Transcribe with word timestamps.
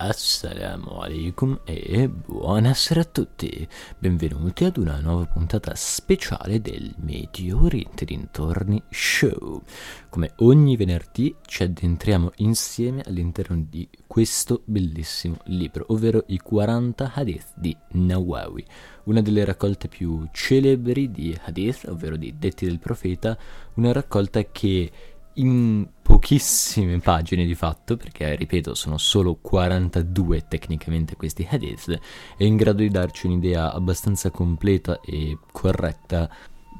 Assalamu 0.00 1.00
alaikum 1.00 1.58
e 1.64 2.08
buonasera 2.08 3.00
a 3.00 3.04
tutti. 3.04 3.66
Benvenuti 3.98 4.62
ad 4.62 4.76
una 4.76 5.00
nuova 5.00 5.24
puntata 5.24 5.74
speciale 5.74 6.60
del 6.60 6.94
Medio 6.98 7.64
Oriente 7.64 8.04
dintorni 8.04 8.80
show. 8.90 9.60
Come 10.08 10.34
ogni 10.36 10.76
venerdì 10.76 11.34
ci 11.44 11.64
addentriamo 11.64 12.30
insieme 12.36 13.02
all'interno 13.06 13.66
di 13.68 13.88
questo 14.06 14.62
bellissimo 14.66 15.38
libro, 15.46 15.86
ovvero 15.88 16.22
i 16.28 16.38
40 16.38 17.12
hadith 17.12 17.48
di 17.56 17.76
Nawawi, 17.94 18.64
una 19.06 19.20
delle 19.20 19.44
raccolte 19.44 19.88
più 19.88 20.28
celebri 20.30 21.10
di 21.10 21.36
hadith, 21.42 21.86
ovvero 21.88 22.16
di 22.16 22.36
detti 22.38 22.66
del 22.66 22.78
profeta, 22.78 23.36
una 23.74 23.90
raccolta 23.90 24.44
che 24.44 24.92
in 25.38 25.86
pochissime 26.08 27.00
pagine 27.00 27.44
di 27.44 27.54
fatto, 27.54 27.98
perché 27.98 28.34
ripeto 28.34 28.72
sono 28.72 28.96
solo 28.96 29.34
42 29.34 30.46
tecnicamente 30.48 31.16
questi 31.16 31.46
hadith, 31.46 31.94
è 32.34 32.44
in 32.44 32.56
grado 32.56 32.78
di 32.78 32.88
darci 32.88 33.26
un'idea 33.26 33.74
abbastanza 33.74 34.30
completa 34.30 35.02
e 35.02 35.36
corretta 35.52 36.30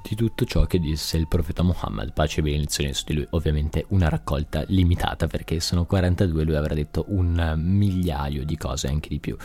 di 0.09 0.15
tutto 0.17 0.45
ciò 0.45 0.65
che 0.65 0.79
disse 0.79 1.17
il 1.17 1.29
profeta 1.29 1.63
Muhammad, 1.63 2.13
pace 2.13 2.41
e 2.41 2.43
benedizione 2.43 2.93
su 2.93 3.05
di 3.07 3.15
lui, 3.15 3.27
ovviamente 3.31 3.85
una 3.89 4.09
raccolta 4.09 4.65
limitata 4.69 5.27
perché 5.27 5.61
sono 5.61 5.85
42, 5.85 6.45
lui 6.45 6.55
avrà 6.55 6.75
detto 6.75 7.05
un 7.09 7.55
migliaio 7.57 8.45
di 8.45 8.57
cose, 8.57 8.89
anche 8.89 9.09
di 9.09 9.19
più. 9.19 9.37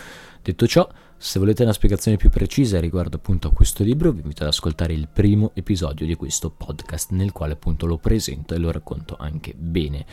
Detto 0.42 0.67
ciò, 0.67 0.88
se 1.17 1.39
volete 1.39 1.64
una 1.64 1.73
spiegazione 1.73 2.17
più 2.17 2.30
precisa 2.30 2.80
riguardo 2.80 3.16
appunto 3.16 3.47
a 3.47 3.52
questo 3.52 3.83
libro, 3.83 4.11
vi 4.11 4.22
invito 4.22 4.44
ad 4.44 4.50
ascoltare 4.50 4.94
il 4.94 5.08
primo 5.08 5.52
episodio 5.53 6.05
di 6.05 6.16
questo 6.16 6.50
podcast 6.50 7.11
nel 7.11 7.31
quale 7.31 7.53
appunto 7.53 7.86
lo 7.86 7.98
presento 7.98 8.53
e 8.53 8.58
lo 8.58 8.72
racconto 8.72 9.16
anche 9.17 9.53
bene. 9.55 10.05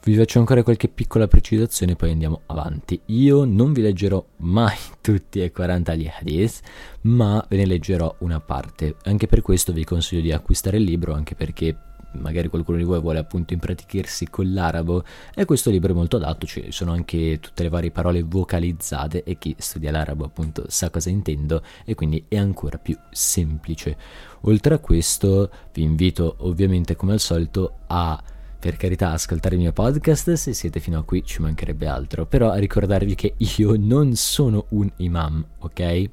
Vi 0.00 0.14
faccio 0.14 0.38
ancora 0.38 0.62
qualche 0.62 0.88
piccola 0.88 1.26
precisazione, 1.26 1.96
poi 1.96 2.12
andiamo 2.12 2.42
avanti. 2.46 2.98
Io 3.06 3.44
non 3.44 3.72
vi 3.72 3.82
leggerò 3.82 4.24
mai 4.38 4.76
tutti 5.02 5.42
e 5.42 5.50
40 5.50 5.94
gli 5.96 6.10
hadith, 6.10 6.60
ma 7.02 7.44
ve 7.48 7.56
ne 7.56 7.66
leggerò 7.66 8.14
una 8.20 8.40
parte. 8.40 8.94
Anche 9.02 9.26
per 9.26 9.42
questo 9.42 9.72
vi 9.72 9.84
consiglio 9.84 10.22
di 10.22 10.32
acquistare 10.32 10.78
il 10.78 10.84
libro, 10.84 11.12
anche 11.12 11.34
perché 11.34 11.76
magari 12.12 12.48
qualcuno 12.48 12.78
di 12.78 12.84
voi 12.84 13.00
vuole 13.00 13.18
appunto 13.18 13.52
impratichirsi 13.52 14.30
con 14.30 14.52
l'arabo 14.52 15.04
e 15.34 15.44
questo 15.44 15.68
libro 15.68 15.92
è 15.92 15.94
molto 15.94 16.16
adatto, 16.16 16.46
ci 16.46 16.72
sono 16.72 16.92
anche 16.92 17.38
tutte 17.38 17.62
le 17.62 17.68
varie 17.68 17.90
parole 17.90 18.22
vocalizzate 18.22 19.24
e 19.24 19.36
chi 19.36 19.54
studia 19.58 19.90
l'arabo 19.90 20.24
appunto 20.24 20.64
sa 20.68 20.88
cosa 20.88 21.10
intendo 21.10 21.62
e 21.84 21.94
quindi 21.94 22.24
è 22.28 22.38
ancora 22.38 22.78
più 22.78 22.96
semplice. 23.10 23.96
Oltre 24.42 24.74
a 24.74 24.78
questo 24.78 25.50
vi 25.72 25.82
invito 25.82 26.36
ovviamente 26.38 26.96
come 26.96 27.12
al 27.12 27.20
solito 27.20 27.80
a 27.88 28.20
per 28.58 28.76
carità 28.76 29.12
ascoltare 29.12 29.54
il 29.54 29.60
mio 29.60 29.72
podcast 29.72 30.32
se 30.32 30.52
siete 30.52 30.80
fino 30.80 30.98
a 30.98 31.04
qui 31.04 31.24
ci 31.24 31.40
mancherebbe 31.40 31.86
altro 31.86 32.26
però 32.26 32.54
ricordarvi 32.54 33.14
che 33.14 33.34
io 33.56 33.76
non 33.78 34.16
sono 34.16 34.66
un 34.70 34.90
imam 34.96 35.44
ok 35.58 36.10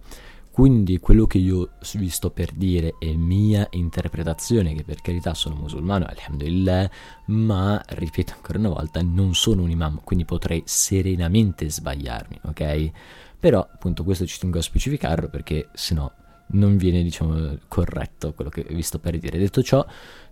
quindi 0.55 0.99
quello 0.99 1.27
che 1.27 1.37
io 1.37 1.71
vi 1.95 2.07
sto 2.07 2.29
per 2.29 2.53
dire 2.53 2.95
è 2.97 3.11
mia 3.11 3.67
interpretazione, 3.71 4.73
che 4.73 4.86
per 4.86 5.02
carità 5.02 5.33
sono 5.33 5.55
musulmano, 5.55 6.05
alhamdulillah, 6.05 6.89
ma 7.25 7.83
ripeto 7.86 8.36
ancora 8.36 8.59
una 8.59 8.70
volta, 8.70 9.02
non 9.02 9.36
sono 9.36 9.64
un 9.64 9.70
imam, 9.70 9.99
quindi 10.05 10.23
potrei 10.23 10.64
serenamente 10.64 11.70
sbagliarmi, 11.70 12.39
ok? 12.43 12.91
Però 13.37 13.59
appunto 13.59 14.05
questo 14.05 14.25
ci 14.25 14.39
tengo 14.39 14.59
a 14.59 14.61
specificarlo 14.61 15.27
perché 15.27 15.67
se 15.73 15.93
no 15.93 16.14
non 16.47 16.77
viene 16.77 17.03
diciamo 17.03 17.58
corretto 17.67 18.33
quello 18.33 18.49
che 18.49 18.65
vi 18.70 18.81
sto 18.81 18.99
per 18.99 19.17
dire. 19.17 19.37
Detto 19.37 19.61
ciò, 19.61 19.86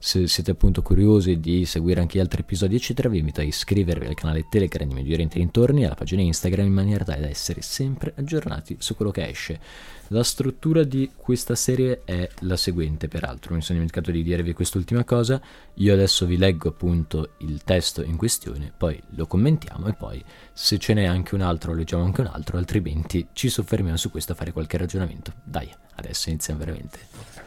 se 0.06 0.28
siete 0.28 0.52
appunto 0.52 0.82
curiosi 0.82 1.40
di 1.40 1.64
seguire 1.64 2.02
anche 2.02 2.18
gli 2.18 2.22
altri 2.22 2.42
episodi 2.42 2.76
eccetera, 2.76 3.08
vi 3.08 3.20
invito 3.20 3.40
a 3.40 3.44
iscrivervi 3.46 4.06
al 4.06 4.16
canale 4.16 4.48
Telegram 4.50 4.86
di 4.86 4.96
Medio 4.96 5.14
Oriente 5.14 5.40
Intorni 5.40 5.82
e 5.82 5.86
alla 5.86 5.96
pagina 5.96 6.22
Instagram 6.22 6.66
in 6.66 6.74
maniera 6.74 7.06
tale 7.06 7.22
da 7.22 7.30
essere 7.30 7.62
sempre 7.62 8.12
aggiornati 8.18 8.76
su 8.80 8.98
quello 8.98 9.12
che 9.12 9.30
esce. 9.30 9.62
La 10.10 10.26
struttura 10.26 10.84
di 10.84 11.10
questa 11.16 11.56
serie 11.56 12.02
è 12.04 12.28
la 12.40 12.58
seguente, 12.58 13.08
peraltro, 13.08 13.56
mi 13.56 13.62
sono 13.62 13.80
dimenticato 13.80 14.12
di 14.12 14.24
dirvi 14.24 14.52
quest'ultima 14.52 15.06
cosa, 15.06 15.42
io 15.76 15.94
adesso 15.94 16.26
vi 16.26 16.36
leggo 16.36 16.68
appunto 16.68 17.36
il 17.38 17.64
testo 17.64 18.04
in 18.04 18.18
questione, 18.18 18.74
poi 18.76 19.02
lo 19.12 19.26
commentiamo 19.26 19.88
e 19.88 19.94
poi 19.94 20.22
se 20.52 20.80
ce 20.80 20.94
n'è 20.96 21.06
anche 21.06 21.34
un 21.34 21.42
altro 21.42 21.74
leggiamo 21.74 22.04
anche 22.04 22.20
un 22.20 22.28
altro, 22.28 22.58
altrimenti 22.58 23.28
ci 23.32 23.48
soffermiamo 23.48 23.96
su 23.96 24.12
questo 24.12 24.34
a 24.34 24.36
fare 24.36 24.52
qualche 24.52 24.76
ragionamento. 24.76 25.32
Dai, 25.46 25.74
adesso 25.96 26.28
iniziamo 26.28 26.60
veramente. 26.60 27.43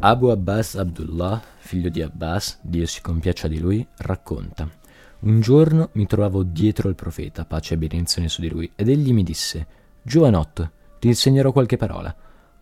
Abu 0.00 0.28
Abbas 0.28 0.76
Abdullah, 0.76 1.42
figlio 1.58 1.88
di 1.88 2.02
Abbas, 2.02 2.60
Dio 2.62 2.86
si 2.86 3.00
compiaccia 3.00 3.48
di 3.48 3.58
lui, 3.58 3.84
racconta. 3.96 4.70
Un 5.20 5.40
giorno 5.40 5.88
mi 5.94 6.06
trovavo 6.06 6.44
dietro 6.44 6.88
il 6.88 6.94
profeta, 6.94 7.44
pace 7.44 7.74
e 7.74 7.78
benedizione 7.78 8.28
su 8.28 8.40
di 8.40 8.48
lui, 8.48 8.70
ed 8.76 8.88
egli 8.88 9.12
mi 9.12 9.24
disse, 9.24 9.66
Giovanotto, 10.02 10.70
ti 11.00 11.08
insegnerò 11.08 11.50
qualche 11.50 11.76
parola. 11.76 12.14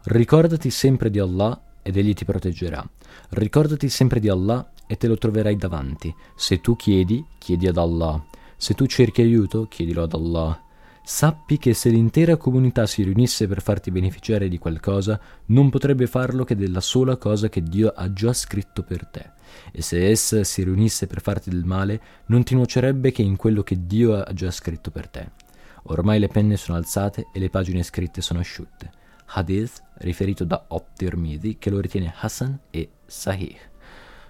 Ricordati 0.04 0.70
sempre 0.70 1.10
di 1.10 1.18
Allah 1.18 1.60
ed 1.82 1.96
egli 1.96 2.14
ti 2.14 2.24
proteggerà. 2.24 2.88
Ricordati 3.30 3.88
sempre 3.88 4.18
di 4.18 4.28
Allah 4.28 4.70
e 4.86 4.96
te 4.96 5.06
lo 5.06 5.18
troverai 5.18 5.56
davanti. 5.56 6.14
Se 6.34 6.60
tu 6.60 6.74
chiedi, 6.74 7.24
chiedi 7.38 7.66
ad 7.66 7.76
Allah. 7.76 8.24
Se 8.56 8.72
tu 8.74 8.86
cerchi 8.86 9.20
aiuto, 9.20 9.66
chiedilo 9.68 10.04
ad 10.04 10.14
Allah. 10.14 10.65
Sappi 11.08 11.56
che 11.56 11.72
se 11.72 11.88
l'intera 11.88 12.36
comunità 12.36 12.84
si 12.84 13.04
riunisse 13.04 13.46
per 13.46 13.62
farti 13.62 13.92
beneficiare 13.92 14.48
di 14.48 14.58
qualcosa, 14.58 15.20
non 15.46 15.70
potrebbe 15.70 16.08
farlo 16.08 16.42
che 16.42 16.56
della 16.56 16.80
sola 16.80 17.16
cosa 17.16 17.48
che 17.48 17.62
Dio 17.62 17.92
ha 17.94 18.12
già 18.12 18.32
scritto 18.32 18.82
per 18.82 19.06
te. 19.06 19.30
E 19.70 19.82
se 19.82 20.08
essa 20.08 20.42
si 20.42 20.64
riunisse 20.64 21.06
per 21.06 21.22
farti 21.22 21.48
del 21.48 21.62
male, 21.62 22.00
non 22.26 22.42
ti 22.42 22.56
nuocerebbe 22.56 23.12
che 23.12 23.22
in 23.22 23.36
quello 23.36 23.62
che 23.62 23.86
Dio 23.86 24.20
ha 24.20 24.32
già 24.32 24.50
scritto 24.50 24.90
per 24.90 25.06
te. 25.06 25.30
Ormai 25.84 26.18
le 26.18 26.26
penne 26.26 26.56
sono 26.56 26.76
alzate 26.76 27.28
e 27.32 27.38
le 27.38 27.50
pagine 27.50 27.84
scritte 27.84 28.20
sono 28.20 28.40
asciutte. 28.40 28.90
Hadith 29.26 29.80
riferito 29.98 30.42
da 30.42 30.64
Op-Tirmidhi 30.66 31.58
che 31.58 31.70
lo 31.70 31.78
ritiene 31.78 32.12
Hassan 32.18 32.58
e 32.70 32.90
Sahih. 33.06 33.56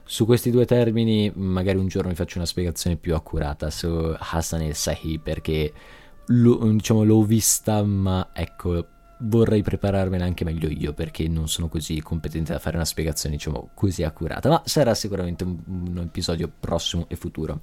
Su 0.05 0.27
questi 0.27 0.51
due 0.51 0.67
termini 0.67 1.33
magari 1.35 1.79
un 1.79 1.89
giorno 1.89 2.11
vi 2.11 2.17
faccio 2.17 2.37
una 2.37 2.47
spiegazione 2.47 2.97
più 2.97 3.15
accurata 3.15 3.71
su 3.71 4.15
Hassan 4.15 4.61
e 4.61 4.75
Sahih 4.75 5.19
perché 5.21 5.73
lo, 6.27 6.57
diciamo, 6.73 7.05
l'ho 7.05 7.23
vista 7.23 7.83
ma 7.83 8.29
ecco 8.33 8.87
vorrei 9.21 9.63
prepararmela 9.63 10.25
anche 10.25 10.45
meglio 10.45 10.69
io 10.69 10.93
perché 10.93 11.27
non 11.27 11.49
sono 11.49 11.69
così 11.69 12.03
competente 12.03 12.53
da 12.53 12.59
fare 12.59 12.77
una 12.77 12.85
spiegazione 12.85 13.37
diciamo 13.37 13.71
così 13.75 14.03
accurata. 14.03 14.49
Ma 14.49 14.63
sarà 14.65 14.95
sicuramente 14.95 15.45
un, 15.45 15.59
un, 15.67 15.99
episodio 15.99 16.51
prossimo 16.61 17.07
e 17.09 17.17
futuro. 17.17 17.61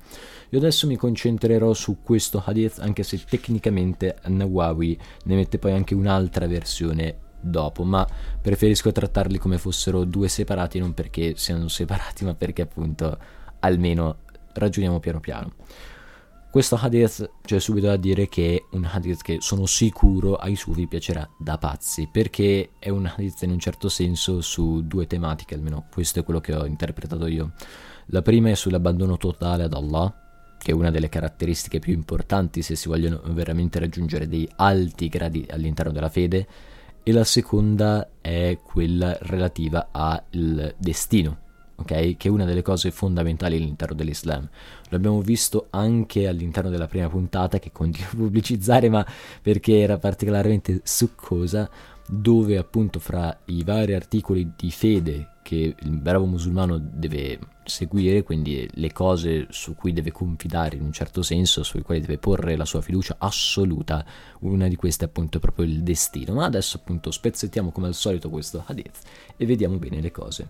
Io 0.50 0.58
adesso 0.58 0.88
mi 0.88 0.96
concentrerò 0.96 1.74
su 1.74 1.98
questo 2.02 2.42
hadith 2.44 2.80
anche 2.80 3.04
se 3.04 3.22
tecnicamente 3.28 4.18
Nawawi 4.26 4.98
ne 5.26 5.36
mette 5.36 5.60
poi 5.60 5.74
anche 5.74 5.94
un'altra 5.94 6.48
versione 6.48 7.18
dopo 7.40 7.84
ma 7.84 8.08
preferisco 8.42 8.92
trattarli 8.92 9.38
come 9.38 9.58
fossero 9.58 10.06
due 10.06 10.30
separati 10.30 10.80
non 10.80 10.94
perché 10.94 11.34
siano 11.36 11.68
separati 11.68 12.24
ma 12.26 12.34
perché 12.34 12.62
appunto 12.62 13.18
almeno 13.60 14.20
ragioniamo 14.54 15.00
piano 15.00 15.20
piano 15.20 15.52
questo 16.54 16.76
hadith 16.76 17.32
c'è 17.42 17.60
subito 17.60 17.88
da 17.88 17.98
dire 17.98 18.30
che 18.30 18.58
è 18.70 18.76
un 18.76 18.86
hadith 18.86 19.24
che 19.24 19.38
sono 19.40 19.66
sicuro 19.66 20.36
ai 20.36 20.56
sufi 20.56 20.86
piacerà 20.86 21.28
da 21.36 21.58
pazzi, 21.58 22.08
perché 22.12 22.74
è 22.78 22.90
un 22.90 23.08
hadith 23.08 23.42
in 23.42 23.50
un 23.50 23.58
certo 23.58 23.90
senso 23.90 24.40
su 24.40 24.86
due 24.86 25.08
tematiche, 25.08 25.56
almeno 25.56 25.88
questo 25.92 26.20
è 26.20 26.24
quello 26.24 26.40
che 26.40 26.54
ho 26.54 26.68
interpretato 26.68 27.26
io. 27.26 27.54
La 28.10 28.22
prima 28.22 28.52
è 28.52 28.54
sull'abbandono 28.54 29.18
totale 29.18 29.64
ad 29.64 29.74
Allah, 29.74 30.56
che 30.60 30.70
è 30.70 30.76
una 30.76 30.92
delle 30.92 31.10
caratteristiche 31.10 31.80
più 31.80 31.92
importanti 31.94 32.62
se 32.62 32.76
si 32.76 32.88
vogliono 32.88 33.20
veramente 33.34 33.80
raggiungere 33.80 34.28
dei 34.28 34.48
alti 34.58 35.08
gradi 35.08 35.48
all'interno 35.50 35.92
della 35.92 36.10
fede, 36.10 36.48
e 37.02 37.12
la 37.12 37.24
seconda 37.24 38.10
è 38.22 38.60
quella 38.64 39.18
relativa 39.22 39.88
al 39.90 40.76
destino, 40.78 41.43
ok? 41.84 42.18
Che 42.18 42.28
è 42.28 42.32
una 42.32 42.46
delle 42.46 42.62
cose 42.62 42.92
fondamentali 42.92 43.56
all'interno 43.56 43.96
dell'Islam. 43.96 44.48
L'abbiamo 44.90 45.22
visto 45.22 45.68
anche 45.70 46.28
all'interno 46.28 46.70
della 46.70 46.88
prima 46.88 47.08
puntata, 47.08 47.60
che 47.60 47.72
continuo 47.72 48.10
a 48.10 48.16
pubblicizzare, 48.16 48.90
ma 48.90 49.06
perché 49.42 49.80
era 49.80 49.98
particolarmente 49.98 50.82
succosa, 50.84 51.70
dove 52.08 52.58
appunto 52.58 53.00
fra 53.00 53.38
i 53.46 53.64
vari 53.64 53.94
articoli 53.94 54.52
di 54.58 54.72
fede 54.72 55.28
che 55.44 55.76
il 55.78 55.92
bravo 56.00 56.26
musulmano 56.26 56.78
deve 56.78 57.38
seguire, 57.66 58.24
quindi 58.24 58.68
le 58.74 58.92
cose 58.92 59.48
su 59.50 59.76
cui 59.76 59.94
deve 59.94 60.12
confidare 60.12 60.76
in 60.76 60.84
un 60.84 60.92
certo 60.92 61.22
senso, 61.22 61.64
sui 61.64 61.82
quali 61.82 62.02
deve 62.02 62.18
porre 62.18 62.56
la 62.56 62.66
sua 62.66 62.82
fiducia 62.82 63.16
assoluta, 63.20 64.06
una 64.40 64.68
di 64.68 64.76
queste 64.76 65.06
appunto 65.06 65.38
è 65.38 65.42
proprio 65.42 65.66
il 65.66 65.84
destino. 65.84 66.34
Ma 66.34 66.46
adesso 66.46 66.78
appunto 66.78 67.12
spezzettiamo 67.12 67.72
come 67.72 67.88
al 67.88 67.94
solito 67.94 68.30
questo 68.30 68.64
hadith 68.66 69.00
e 69.38 69.46
vediamo 69.46 69.78
bene 69.78 70.02
le 70.02 70.12
cose. 70.12 70.50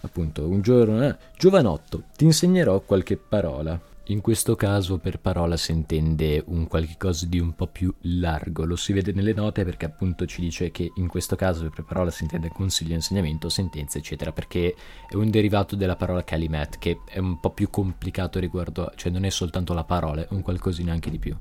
Appunto, 0.00 0.46
un 0.46 0.60
giorno, 0.62 1.02
eh, 1.04 1.16
giovanotto, 1.36 2.04
ti 2.16 2.24
insegnerò 2.24 2.80
qualche 2.80 3.16
parola. 3.16 3.80
In 4.10 4.22
questo 4.22 4.54
caso 4.54 4.96
per 4.96 5.18
parola 5.18 5.58
si 5.58 5.70
intende 5.70 6.42
un 6.46 6.66
qualche 6.66 6.94
cosa 6.96 7.26
di 7.26 7.38
un 7.38 7.54
po' 7.54 7.66
più 7.66 7.92
largo, 8.02 8.64
lo 8.64 8.74
si 8.74 8.94
vede 8.94 9.12
nelle 9.12 9.34
note 9.34 9.66
perché 9.66 9.84
appunto 9.84 10.24
ci 10.24 10.40
dice 10.40 10.70
che 10.70 10.92
in 10.94 11.08
questo 11.08 11.36
caso 11.36 11.68
per 11.68 11.84
parola 11.84 12.10
si 12.10 12.22
intende 12.22 12.48
consiglio, 12.48 12.94
insegnamento, 12.94 13.50
sentenza 13.50 13.98
eccetera, 13.98 14.32
perché 14.32 14.74
è 15.06 15.14
un 15.14 15.28
derivato 15.28 15.76
della 15.76 15.94
parola 15.94 16.24
kalimat 16.24 16.78
che 16.78 17.00
è 17.06 17.18
un 17.18 17.38
po' 17.38 17.50
più 17.50 17.68
complicato 17.68 18.38
riguardo, 18.38 18.90
cioè 18.94 19.12
non 19.12 19.24
è 19.24 19.28
soltanto 19.28 19.74
la 19.74 19.84
parola, 19.84 20.22
è 20.22 20.28
un 20.30 20.40
qualcosina 20.40 20.90
anche 20.90 21.10
di 21.10 21.18
più. 21.18 21.36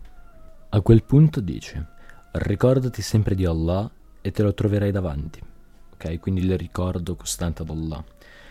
A 0.68 0.82
quel 0.82 1.04
punto 1.04 1.40
dice, 1.40 1.88
ricordati 2.34 3.02
sempre 3.02 3.34
di 3.34 3.46
Allah 3.46 3.90
e 4.20 4.32
te 4.32 4.44
lo 4.44 4.54
troverai 4.54 4.92
davanti, 4.92 5.40
ok? 5.94 6.20
Quindi 6.20 6.42
il 6.42 6.58
ricordo 6.58 7.16
costante 7.16 7.62
ad 7.62 7.70
Allah. 7.70 8.04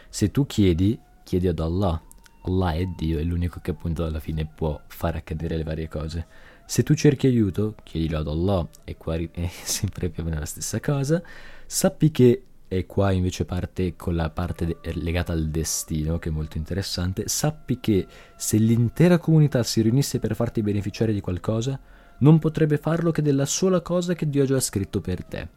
Se 0.08 0.30
tu 0.30 0.46
chiedi, 0.46 0.98
chiedi 1.22 1.48
ad 1.48 1.60
Allah 1.60 2.00
Allah 2.46 2.72
è 2.72 2.86
Dio, 2.86 3.18
è 3.18 3.22
l'unico 3.22 3.60
che 3.60 3.72
appunto 3.72 4.04
alla 4.04 4.20
fine 4.20 4.46
può 4.46 4.80
far 4.86 5.16
accadere 5.16 5.56
le 5.56 5.64
varie 5.64 5.88
cose. 5.88 6.26
Se 6.64 6.82
tu 6.82 6.94
cerchi 6.94 7.26
aiuto, 7.26 7.74
chiedilo 7.82 8.18
ad 8.18 8.28
Allah, 8.28 8.66
e 8.84 8.96
qua 8.96 9.16
è 9.18 9.50
sempre 9.62 10.08
più 10.08 10.22
o 10.22 10.26
meno 10.26 10.38
la 10.38 10.46
stessa 10.46 10.80
cosa. 10.80 11.22
Sappi 11.66 12.10
che, 12.10 12.42
e 12.68 12.86
qua 12.86 13.10
invece 13.12 13.44
parte 13.44 13.94
con 13.96 14.14
la 14.14 14.30
parte 14.30 14.66
de- 14.66 14.78
legata 14.94 15.32
al 15.32 15.48
destino, 15.48 16.18
che 16.18 16.28
è 16.28 16.32
molto 16.32 16.56
interessante, 16.56 17.28
sappi 17.28 17.78
che 17.80 18.06
se 18.36 18.56
l'intera 18.58 19.18
comunità 19.18 19.62
si 19.62 19.82
riunisse 19.82 20.18
per 20.18 20.34
farti 20.34 20.62
beneficiare 20.62 21.12
di 21.12 21.20
qualcosa, 21.20 21.78
non 22.18 22.38
potrebbe 22.38 22.78
farlo 22.78 23.10
che 23.10 23.22
della 23.22 23.44
sola 23.44 23.80
cosa 23.80 24.14
che 24.14 24.28
Dio 24.28 24.44
ha 24.44 24.46
già 24.46 24.60
scritto 24.60 25.00
per 25.00 25.24
te. 25.24 25.55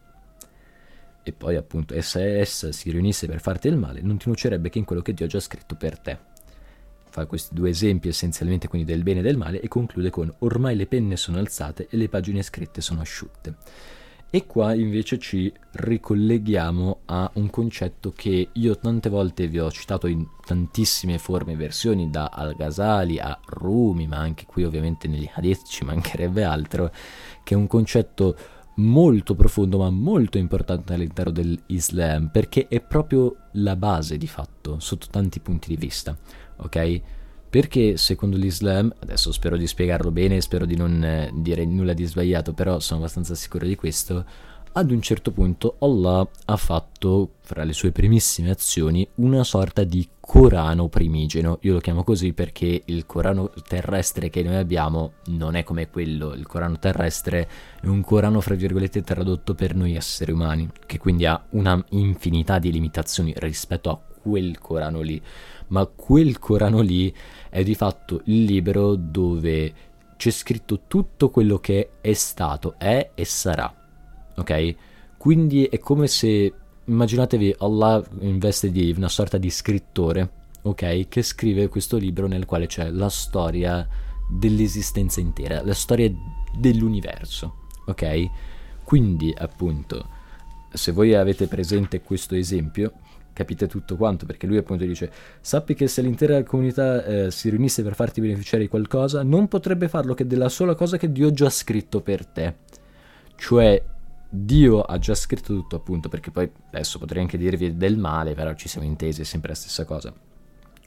E 1.23 1.31
poi 1.31 1.55
appunto, 1.55 1.93
essa 1.93 2.71
si 2.71 2.91
riunisse 2.91 3.27
per 3.27 3.39
farti 3.39 3.67
il 3.67 3.77
male, 3.77 4.01
non 4.01 4.17
ti 4.17 4.25
nuocerebbe 4.27 4.69
che 4.69 4.79
in 4.79 4.85
quello 4.85 5.01
che 5.01 5.13
Dio 5.13 5.25
ha 5.25 5.29
già 5.29 5.39
scritto 5.39 5.75
per 5.75 5.99
te 5.99 6.37
fa 7.09 7.25
questi 7.25 7.55
due 7.55 7.69
esempi 7.69 8.07
essenzialmente 8.07 8.67
quindi 8.67 8.91
del 8.91 9.03
bene 9.03 9.19
e 9.19 9.23
del 9.23 9.37
male 9.37 9.59
e 9.59 9.67
conclude 9.67 10.09
con 10.09 10.31
ormai 10.39 10.75
le 10.75 10.85
penne 10.85 11.17
sono 11.17 11.39
alzate 11.39 11.87
e 11.89 11.97
le 11.97 12.07
pagine 12.07 12.41
scritte 12.41 12.81
sono 12.81 13.01
asciutte. 13.01 13.55
E 14.31 14.45
qua 14.45 14.75
invece 14.75 15.17
ci 15.17 15.51
ricolleghiamo 15.71 16.99
a 17.05 17.31
un 17.33 17.49
concetto 17.49 18.11
che 18.15 18.49
io 18.51 18.77
tante 18.77 19.09
volte 19.09 19.47
vi 19.47 19.57
ho 19.59 19.71
citato 19.71 20.05
in 20.05 20.23
tantissime 20.45 21.17
forme 21.17 21.53
e 21.53 21.55
versioni, 21.55 22.11
da 22.11 22.29
Al-Ghazali 22.31 23.17
a 23.17 23.39
Rumi, 23.43 24.05
ma 24.05 24.17
anche 24.17 24.45
qui 24.45 24.63
ovviamente 24.63 25.07
negli 25.07 25.27
Hadith 25.33 25.65
ci 25.65 25.83
mancherebbe 25.83 26.43
altro, 26.43 26.91
che 27.43 27.55
è 27.55 27.57
un 27.57 27.65
concetto 27.65 28.37
molto 28.79 29.35
profondo 29.35 29.77
ma 29.77 29.89
molto 29.89 30.37
importante 30.37 30.93
all'interno 30.93 31.31
dell'Islam 31.31 32.29
perché 32.29 32.67
è 32.67 32.81
proprio 32.81 33.35
la 33.53 33.75
base 33.75 34.17
di 34.17 34.27
fatto 34.27 34.79
sotto 34.79 35.07
tanti 35.09 35.39
punti 35.39 35.69
di 35.69 35.75
vista 35.75 36.17
ok? 36.59 37.01
Perché 37.49 37.97
secondo 37.97 38.37
l'Islam, 38.37 38.93
adesso 38.99 39.31
spero 39.31 39.57
di 39.57 39.65
spiegarlo 39.65 40.11
bene, 40.11 40.39
spero 40.39 40.65
di 40.65 40.75
non 40.75 41.03
eh, 41.03 41.31
dire 41.33 41.65
nulla 41.65 41.93
di 41.93 42.05
sbagliato, 42.05 42.53
però 42.53 42.79
sono 42.79 42.99
abbastanza 42.99 43.33
sicuro 43.33 43.65
di 43.65 43.75
questo, 43.75 44.23
ad 44.79 44.91
un 44.91 45.01
certo 45.01 45.31
punto 45.31 45.75
Allah 45.79 46.25
ha 46.45 46.55
fatto, 46.55 47.31
fra 47.41 47.63
le 47.63 47.73
sue 47.73 47.91
primissime 47.91 48.49
azioni, 48.49 49.05
una 49.15 49.43
sorta 49.43 49.83
di 49.83 50.07
Corano 50.19 50.87
primigeno. 50.87 51.57
Io 51.61 51.73
lo 51.73 51.79
chiamo 51.79 52.03
così 52.03 52.31
perché 52.31 52.83
il 52.85 53.05
Corano 53.05 53.51
terrestre 53.67 54.29
che 54.29 54.41
noi 54.41 54.55
abbiamo 54.55 55.13
non 55.27 55.55
è 55.55 55.63
come 55.63 55.89
quello. 55.89 56.33
Il 56.33 56.47
Corano 56.47 56.79
terrestre 56.79 57.49
è 57.81 57.87
un 57.87 58.01
Corano, 58.01 58.39
fra 58.39 58.55
virgolette, 58.55 59.01
tradotto 59.01 59.53
per 59.53 59.75
noi 59.75 59.95
esseri 59.95 60.31
umani, 60.31 60.69
che 60.85 60.97
quindi 60.97 61.25
ha 61.25 61.43
una 61.51 61.83
infinità 61.89 62.57
di 62.57 62.71
limitazioni 62.71 63.33
rispetto 63.35 63.89
a 63.89 63.99
quel 64.21 64.59
Corano 64.59 65.01
lì 65.01 65.21
ma 65.69 65.85
quel 65.85 66.39
Corano 66.39 66.81
lì 66.81 67.13
è 67.49 67.63
di 67.63 67.75
fatto 67.75 68.21
il 68.25 68.43
libro 68.43 68.95
dove 68.95 69.73
c'è 70.17 70.31
scritto 70.31 70.81
tutto 70.87 71.29
quello 71.29 71.59
che 71.59 71.91
è 72.01 72.13
stato, 72.13 72.75
è 72.77 73.11
e 73.13 73.23
sarà. 73.25 73.78
Ok? 74.39 74.75
Quindi 75.17 75.65
è 75.65 75.77
come 75.79 76.07
se 76.07 76.53
immaginatevi 76.85 77.55
Allah 77.59 78.03
in 78.21 78.39
veste 78.39 78.71
di 78.71 78.93
una 78.95 79.09
sorta 79.09 79.37
di 79.37 79.49
scrittore, 79.49 80.29
ok? 80.63 81.07
Che 81.07 81.21
scrive 81.21 81.67
questo 81.67 81.97
libro 81.97 82.27
nel 82.27 82.45
quale 82.45 82.65
c'è 82.67 82.89
la 82.89 83.09
storia 83.09 83.87
dell'esistenza 84.29 85.19
intera, 85.19 85.63
la 85.63 85.73
storia 85.73 86.11
dell'universo, 86.57 87.67
ok? 87.85 88.29
Quindi, 88.83 89.33
appunto, 89.37 90.07
se 90.71 90.91
voi 90.91 91.13
avete 91.15 91.47
presente 91.47 92.01
questo 92.01 92.35
esempio, 92.35 92.93
capite 93.33 93.67
tutto 93.67 93.95
quanto, 93.95 94.25
perché 94.25 94.47
lui 94.47 94.57
appunto 94.57 94.85
dice, 94.85 95.11
sappi 95.39 95.73
che 95.73 95.87
se 95.87 96.01
l'intera 96.01 96.43
comunità 96.43 97.05
eh, 97.05 97.31
si 97.31 97.49
riunisse 97.49 97.83
per 97.83 97.95
farti 97.95 98.19
beneficiare 98.19 98.63
di 98.63 98.69
qualcosa, 98.69 99.23
non 99.23 99.47
potrebbe 99.47 99.87
farlo 99.87 100.13
che 100.13 100.25
della 100.25 100.49
sola 100.49 100.75
cosa 100.75 100.97
che 100.97 101.11
Dio 101.11 101.27
ha 101.27 101.31
già 101.31 101.49
scritto 101.49 102.01
per 102.01 102.25
te. 102.25 102.55
Cioè, 103.35 103.81
Dio 104.31 104.81
ha 104.81 104.99
già 104.99 105.15
scritto 105.15 105.53
tutto 105.53 105.75
appunto, 105.75 106.07
perché 106.07 106.29
poi 106.29 106.49
adesso 106.67 106.99
potrei 106.99 107.23
anche 107.23 107.37
dirvi 107.37 107.75
del 107.75 107.97
male, 107.97 108.35
però 108.35 108.53
ci 108.53 108.67
siamo 108.67 108.85
intesi, 108.85 109.21
è 109.21 109.25
sempre 109.25 109.49
la 109.49 109.55
stessa 109.55 109.85
cosa. 109.85 110.13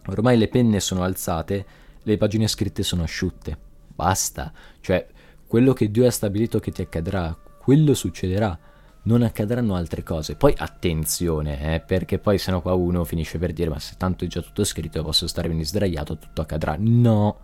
Ormai 0.06 0.38
le 0.38 0.48
penne 0.48 0.78
sono 0.78 1.02
alzate, 1.02 1.66
le 2.02 2.16
pagine 2.16 2.46
scritte 2.46 2.82
sono 2.82 3.02
asciutte. 3.02 3.58
Basta. 3.94 4.52
Cioè, 4.80 5.06
quello 5.46 5.72
che 5.72 5.90
Dio 5.90 6.06
ha 6.06 6.10
stabilito 6.10 6.60
che 6.60 6.70
ti 6.70 6.82
accadrà, 6.82 7.36
quello 7.58 7.94
succederà 7.94 8.58
non 9.04 9.22
accadranno 9.22 9.74
altre 9.74 10.02
cose. 10.02 10.36
Poi 10.36 10.54
attenzione, 10.56 11.74
eh, 11.74 11.80
perché 11.80 12.18
poi 12.18 12.38
sennò 12.38 12.60
qua 12.60 12.74
uno 12.74 13.04
finisce 13.04 13.38
per 13.38 13.52
dire 13.52 13.70
ma 13.70 13.78
se 13.78 13.94
tanto 13.96 14.24
è 14.24 14.28
già 14.28 14.40
tutto 14.40 14.64
scritto 14.64 15.02
posso 15.02 15.26
starmi 15.26 15.64
sdraiato, 15.64 16.16
tutto 16.18 16.42
accadrà. 16.42 16.76
No, 16.78 17.38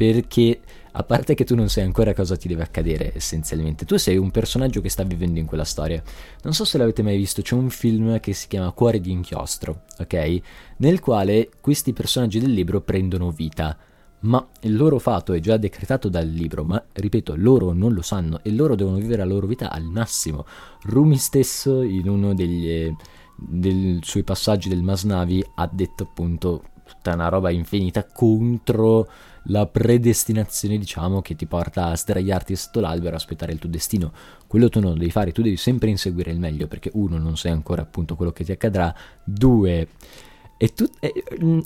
perché 0.00 0.62
a 0.92 1.02
parte 1.02 1.34
che 1.34 1.44
tu 1.44 1.54
non 1.54 1.68
sai 1.68 1.84
ancora 1.84 2.14
cosa 2.14 2.34
ti 2.34 2.48
deve 2.48 2.62
accadere 2.62 3.12
essenzialmente, 3.14 3.84
tu 3.84 3.98
sei 3.98 4.16
un 4.16 4.30
personaggio 4.30 4.80
che 4.80 4.88
sta 4.88 5.02
vivendo 5.02 5.38
in 5.38 5.44
quella 5.44 5.62
storia. 5.62 6.02
Non 6.42 6.54
so 6.54 6.64
se 6.64 6.78
l'avete 6.78 7.02
mai 7.02 7.18
visto, 7.18 7.42
c'è 7.42 7.54
un 7.54 7.68
film 7.68 8.18
che 8.18 8.32
si 8.32 8.48
chiama 8.48 8.72
Cuore 8.72 8.98
di 8.98 9.10
inchiostro, 9.10 9.82
ok? 9.98 10.40
Nel 10.78 11.00
quale 11.00 11.50
questi 11.60 11.92
personaggi 11.92 12.40
del 12.40 12.50
libro 12.50 12.80
prendono 12.80 13.30
vita 13.30 13.76
ma 14.20 14.46
il 14.62 14.74
loro 14.74 14.98
fato 14.98 15.34
è 15.34 15.38
già 15.38 15.58
decretato 15.58 16.08
dal 16.08 16.26
libro, 16.26 16.64
ma 16.64 16.82
ripeto, 16.92 17.34
loro 17.36 17.72
non 17.72 17.92
lo 17.92 18.00
sanno 18.00 18.40
e 18.42 18.50
loro 18.52 18.74
devono 18.74 18.96
vivere 18.96 19.18
la 19.18 19.30
loro 19.30 19.46
vita 19.46 19.70
al 19.70 19.84
massimo. 19.84 20.46
Rumi 20.84 21.18
stesso, 21.18 21.82
in 21.82 22.08
uno 22.08 22.34
degli, 22.34 22.90
dei 23.36 23.98
suoi 24.02 24.22
passaggi 24.22 24.70
del 24.70 24.82
Masnavi, 24.82 25.44
ha 25.56 25.68
detto 25.70 26.04
appunto 26.04 26.62
tutta 26.94 27.14
una 27.14 27.28
roba 27.28 27.50
infinita 27.50 28.04
contro 28.04 29.08
la 29.44 29.66
predestinazione, 29.66 30.78
diciamo, 30.78 31.22
che 31.22 31.34
ti 31.34 31.46
porta 31.46 31.86
a 31.86 31.96
sdraiarti 31.96 32.54
sotto 32.56 32.80
l'albero 32.80 33.12
e 33.12 33.16
aspettare 33.16 33.52
il 33.52 33.58
tuo 33.58 33.68
destino. 33.68 34.12
Quello 34.46 34.68
tu 34.68 34.80
non 34.80 34.92
lo 34.92 34.98
devi 34.98 35.10
fare, 35.10 35.32
tu 35.32 35.42
devi 35.42 35.56
sempre 35.56 35.88
inseguire 35.88 36.30
il 36.30 36.38
meglio, 36.38 36.66
perché 36.66 36.90
uno, 36.94 37.18
non 37.18 37.36
sai 37.36 37.52
ancora 37.52 37.82
appunto 37.82 38.16
quello 38.16 38.32
che 38.32 38.44
ti 38.44 38.52
accadrà, 38.52 38.94
due 39.24 39.88
è, 40.56 40.72
tut- 40.74 40.98
è, 41.00 41.10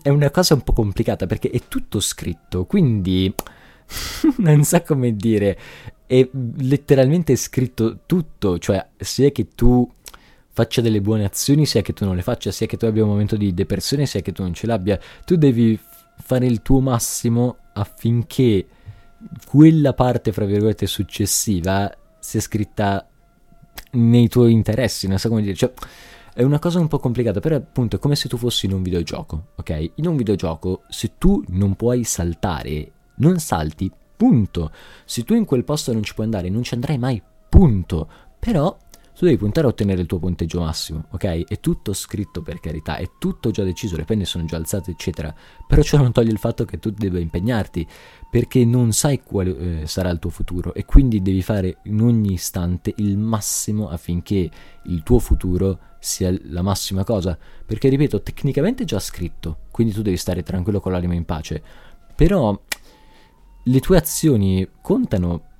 è 0.02 0.08
una 0.08 0.30
cosa 0.30 0.54
un 0.54 0.60
po' 0.60 0.72
complicata 0.72 1.26
perché 1.26 1.50
è 1.50 1.62
tutto 1.66 1.98
scritto, 1.98 2.64
quindi 2.64 3.34
non 4.38 4.62
so 4.62 4.80
come 4.82 5.16
dire, 5.16 5.58
è 6.06 6.28
letteralmente 6.58 7.34
scritto 7.34 8.00
tutto, 8.06 8.58
cioè 8.58 8.86
sia 8.96 9.30
che 9.30 9.48
tu 9.54 9.90
faccia 10.54 10.80
delle 10.80 11.00
buone 11.00 11.24
azioni, 11.24 11.66
sia 11.66 11.82
che 11.82 11.92
tu 11.92 12.04
non 12.04 12.14
le 12.14 12.22
faccia, 12.22 12.52
sia 12.52 12.66
che 12.66 12.76
tu 12.76 12.86
abbia 12.86 13.02
un 13.02 13.10
momento 13.10 13.36
di 13.36 13.52
depressione, 13.52 14.06
sia 14.06 14.20
che 14.20 14.32
tu 14.32 14.42
non 14.42 14.54
ce 14.54 14.66
l'abbia, 14.66 14.98
tu 15.24 15.34
devi 15.36 15.78
fare 16.16 16.46
il 16.46 16.62
tuo 16.62 16.80
massimo 16.80 17.56
affinché 17.72 18.66
quella 19.46 19.94
parte, 19.94 20.32
fra 20.32 20.44
virgolette, 20.44 20.86
successiva 20.86 21.92
sia 22.18 22.40
scritta 22.40 23.06
nei 23.92 24.28
tuoi 24.28 24.52
interessi, 24.52 25.08
non 25.08 25.18
so 25.18 25.28
come 25.28 25.42
dire, 25.42 25.54
cioè 25.54 25.72
è 26.32 26.42
una 26.42 26.60
cosa 26.60 26.78
un 26.78 26.88
po' 26.88 26.98
complicata, 26.98 27.40
però 27.40 27.56
appunto 27.56 27.96
è 27.96 27.98
come 27.98 28.14
se 28.14 28.28
tu 28.28 28.36
fossi 28.36 28.66
in 28.66 28.72
un 28.72 28.82
videogioco, 28.82 29.48
ok? 29.56 29.90
In 29.96 30.06
un 30.06 30.16
videogioco, 30.16 30.82
se 30.88 31.12
tu 31.18 31.42
non 31.48 31.74
puoi 31.74 32.04
saltare, 32.04 32.92
non 33.16 33.38
salti, 33.38 33.90
punto. 34.16 34.70
Se 35.04 35.24
tu 35.24 35.34
in 35.34 35.44
quel 35.44 35.64
posto 35.64 35.92
non 35.92 36.02
ci 36.02 36.14
puoi 36.14 36.26
andare, 36.26 36.48
non 36.48 36.62
ci 36.62 36.74
andrai 36.74 36.98
mai, 36.98 37.22
punto. 37.48 38.08
Però 38.38 38.76
tu 39.16 39.24
devi 39.24 39.36
puntare 39.36 39.66
a 39.66 39.70
ottenere 39.70 40.00
il 40.00 40.06
tuo 40.06 40.18
punteggio 40.18 40.60
massimo, 40.60 41.04
ok? 41.10 41.44
È 41.44 41.60
tutto 41.60 41.92
scritto 41.92 42.42
per 42.42 42.58
carità, 42.58 42.96
è 42.96 43.08
tutto 43.18 43.50
già 43.50 43.62
deciso, 43.62 43.96
le 43.96 44.04
penne 44.04 44.24
sono 44.24 44.44
già 44.44 44.56
alzate, 44.56 44.90
eccetera. 44.90 45.32
Però 45.66 45.82
ciò 45.82 45.98
non 45.98 46.10
toglie 46.10 46.32
il 46.32 46.38
fatto 46.38 46.64
che 46.64 46.80
tu 46.80 46.90
debba 46.90 47.20
impegnarti, 47.20 47.86
perché 48.28 48.64
non 48.64 48.92
sai 48.92 49.22
quale 49.22 49.82
eh, 49.82 49.86
sarà 49.86 50.10
il 50.10 50.18
tuo 50.18 50.30
futuro 50.30 50.74
e 50.74 50.84
quindi 50.84 51.22
devi 51.22 51.42
fare 51.42 51.78
in 51.84 52.00
ogni 52.00 52.32
istante 52.32 52.92
il 52.96 53.16
massimo 53.16 53.88
affinché 53.88 54.50
il 54.84 55.02
tuo 55.04 55.20
futuro 55.20 55.78
sia 56.00 56.36
la 56.46 56.62
massima 56.62 57.04
cosa, 57.04 57.38
perché 57.64 57.88
ripeto, 57.88 58.20
tecnicamente 58.20 58.82
è 58.82 58.86
già 58.86 58.98
scritto, 58.98 59.58
quindi 59.70 59.94
tu 59.94 60.02
devi 60.02 60.16
stare 60.16 60.42
tranquillo 60.42 60.80
con 60.80 60.90
l'anima 60.90 61.14
in 61.14 61.24
pace, 61.24 61.62
però 62.16 62.60
le 63.62 63.80
tue 63.80 63.96
azioni 63.96 64.68
contano, 64.82 65.53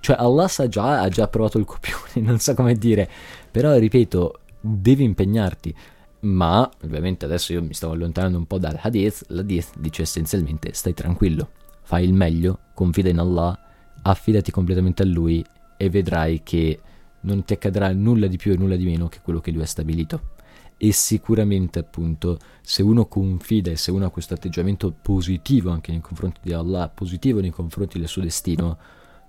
cioè 0.00 0.16
Allah 0.18 0.48
sa 0.48 0.66
già, 0.66 1.00
ha 1.00 1.08
già 1.08 1.28
provato 1.28 1.58
il 1.58 1.64
copione, 1.64 2.20
non 2.26 2.38
so 2.38 2.54
come 2.54 2.74
dire, 2.74 3.08
però 3.50 3.76
ripeto, 3.76 4.40
devi 4.60 5.04
impegnarti. 5.04 5.74
Ma 6.22 6.68
ovviamente 6.82 7.24
adesso 7.24 7.52
io 7.52 7.62
mi 7.62 7.72
stavo 7.72 7.94
allontanando 7.94 8.36
un 8.36 8.46
po' 8.46 8.58
dal 8.58 8.78
hadith, 8.80 9.24
l'hadith 9.28 9.78
dice 9.78 10.02
essenzialmente 10.02 10.74
stai 10.74 10.92
tranquillo, 10.92 11.48
fai 11.82 12.04
il 12.04 12.12
meglio, 12.12 12.58
confida 12.74 13.08
in 13.08 13.18
Allah, 13.18 13.58
affidati 14.02 14.50
completamente 14.50 15.02
a 15.02 15.06
Lui 15.06 15.42
e 15.78 15.88
vedrai 15.88 16.42
che 16.42 16.78
non 17.22 17.44
ti 17.44 17.54
accadrà 17.54 17.92
nulla 17.92 18.26
di 18.26 18.36
più 18.36 18.52
e 18.52 18.56
nulla 18.56 18.76
di 18.76 18.84
meno 18.84 19.08
che 19.08 19.20
quello 19.22 19.40
che 19.40 19.50
Lui 19.50 19.62
ha 19.62 19.66
stabilito. 19.66 20.38
E 20.76 20.92
sicuramente 20.92 21.78
appunto 21.78 22.38
se 22.62 22.82
uno 22.82 23.06
confida 23.06 23.70
e 23.70 23.76
se 23.76 23.90
uno 23.90 24.06
ha 24.06 24.10
questo 24.10 24.34
atteggiamento 24.34 24.92
positivo 24.92 25.70
anche 25.70 25.90
nei 25.90 26.00
confronti 26.00 26.40
di 26.42 26.52
Allah, 26.52 26.88
positivo 26.88 27.40
nei 27.40 27.50
confronti 27.50 27.98
del 27.98 28.08
suo 28.08 28.22
destino, 28.22 28.78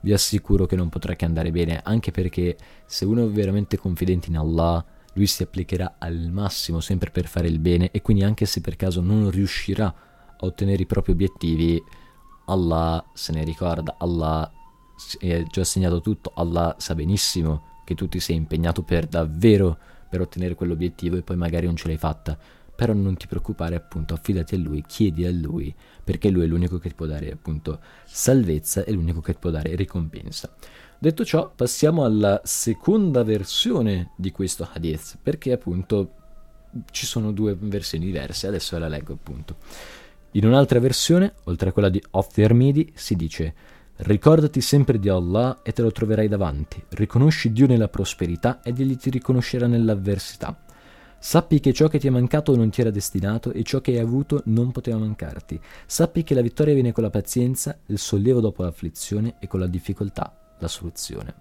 vi 0.01 0.13
assicuro 0.13 0.65
che 0.65 0.75
non 0.75 0.89
potrà 0.89 1.15
che 1.15 1.25
andare 1.25 1.51
bene, 1.51 1.81
anche 1.84 2.12
perché 2.12 2.58
se 2.86 3.05
uno 3.05 3.25
è 3.25 3.29
veramente 3.29 3.77
confidente 3.77 4.29
in 4.29 4.38
Allah, 4.38 4.84
lui 5.13 5.27
si 5.27 5.43
applicherà 5.43 5.96
al 5.98 6.29
massimo 6.31 6.79
sempre 6.79 7.12
per 7.12 7.27
fare 7.27 7.48
il 7.48 7.60
bene 7.60 7.91
e 7.91 8.01
quindi 8.01 8.24
anche 8.24 8.46
se 8.46 8.62
per 8.62 8.75
caso 8.75 9.01
non 9.01 9.29
riuscirà 9.29 9.86
a 9.86 10.46
ottenere 10.46 10.84
i 10.84 10.86
propri 10.86 11.12
obiettivi, 11.12 11.81
Allah 12.46 13.03
se 13.13 13.31
ne 13.34 13.43
ricorda, 13.43 13.96
Allah 13.98 14.51
è 15.20 15.43
già 15.50 15.63
segnato 15.63 16.01
tutto, 16.01 16.31
Allah 16.36 16.75
sa 16.77 16.96
benissimo 16.96 17.79
che 17.84 17.96
tu 17.96 18.08
ti 18.08 18.20
sei 18.20 18.36
impegnato 18.36 18.84
per 18.84 19.08
davvero 19.08 19.77
per 20.12 20.22
ottenere 20.22 20.55
quell'obiettivo 20.55 21.15
e 21.15 21.22
poi 21.22 21.38
magari 21.38 21.65
non 21.65 21.77
ce 21.77 21.88
l'hai 21.88 21.98
fatta. 21.98 22.38
Però 22.82 22.94
non 22.94 23.16
ti 23.16 23.28
preoccupare, 23.28 23.76
appunto, 23.76 24.16
affidati 24.16 24.56
a 24.56 24.58
lui, 24.58 24.84
chiedi 24.88 25.24
a 25.28 25.32
lui, 25.32 25.72
perché 26.04 26.32
lui 26.32 26.46
è 26.46 26.48
l'unico 26.48 26.80
che 26.80 26.90
ti 26.90 26.96
può 26.96 27.06
dare, 27.06 27.32
appunto, 27.32 27.80
salvezza 28.06 28.84
e 28.84 28.92
l'unico 28.92 29.22
che 29.22 29.34
ti 29.34 29.38
può 29.40 29.52
dare 29.52 29.76
ricompensa. 29.76 30.52
Detto 30.98 31.24
ciò, 31.24 31.52
passiamo 31.56 32.04
alla 32.04 32.42
seconda 32.44 33.22
versione 33.24 34.14
di 34.16 34.32
questo 34.32 34.68
hadith, 34.74 35.20
perché 35.22 35.52
appunto 35.52 36.14
ci 36.90 37.06
sono 37.06 37.32
due 37.32 37.56
versioni 37.56 38.06
diverse, 38.06 38.48
adesso 38.48 38.76
la 38.80 38.88
leggo 38.88 39.14
appunto. 39.14 39.58
In 40.32 40.48
un'altra 40.48 40.80
versione, 40.80 41.34
oltre 41.44 41.70
a 41.70 41.74
quella 41.74 41.90
di 41.90 42.02
Off 42.10 42.34
the 42.34 42.44
Armidi, 42.44 42.92
si 42.96 43.16
dice 43.16 43.54
Ricordati 43.98 44.60
sempre 44.60 44.98
di 44.98 45.08
Allah 45.08 45.60
e 45.62 45.72
te 45.72 45.84
lo 45.84 45.92
troverai 45.92 46.28
davanti, 46.28 46.84
riconosci 46.90 47.52
Dio 47.52 47.68
nella 47.68 47.90
prosperità 47.90 48.60
ed 48.64 48.80
egli 48.80 48.98
ti 48.98 49.12
riconoscerà 49.12 49.68
nell'avversità. 49.68 50.60
Sappi 51.24 51.60
che 51.60 51.72
ciò 51.72 51.88
che 51.88 52.00
ti 52.00 52.08
è 52.08 52.10
mancato 52.10 52.56
non 52.56 52.72
ti 52.72 52.82
era 52.82 52.90
destinato 52.90 53.51
e 53.51 53.62
ciò 53.62 53.80
che 53.80 53.92
hai 53.92 54.00
avuto 54.00 54.42
non 54.46 54.72
poteva 54.72 54.98
mancarti. 54.98 55.62
Sappi 55.86 56.24
che 56.24 56.34
la 56.34 56.42
vittoria 56.42 56.74
viene 56.74 56.94
con 56.94 57.04
la 57.04 57.12
pazienza, 57.12 57.78
il 57.86 58.00
sollievo 58.00 58.40
dopo 58.40 58.63
l'afflizione 58.63 59.36
e 59.38 59.46
con 59.46 59.60
la 59.60 59.68
difficoltà 59.68 60.36
la 60.58 60.68
soluzione. 60.68 61.34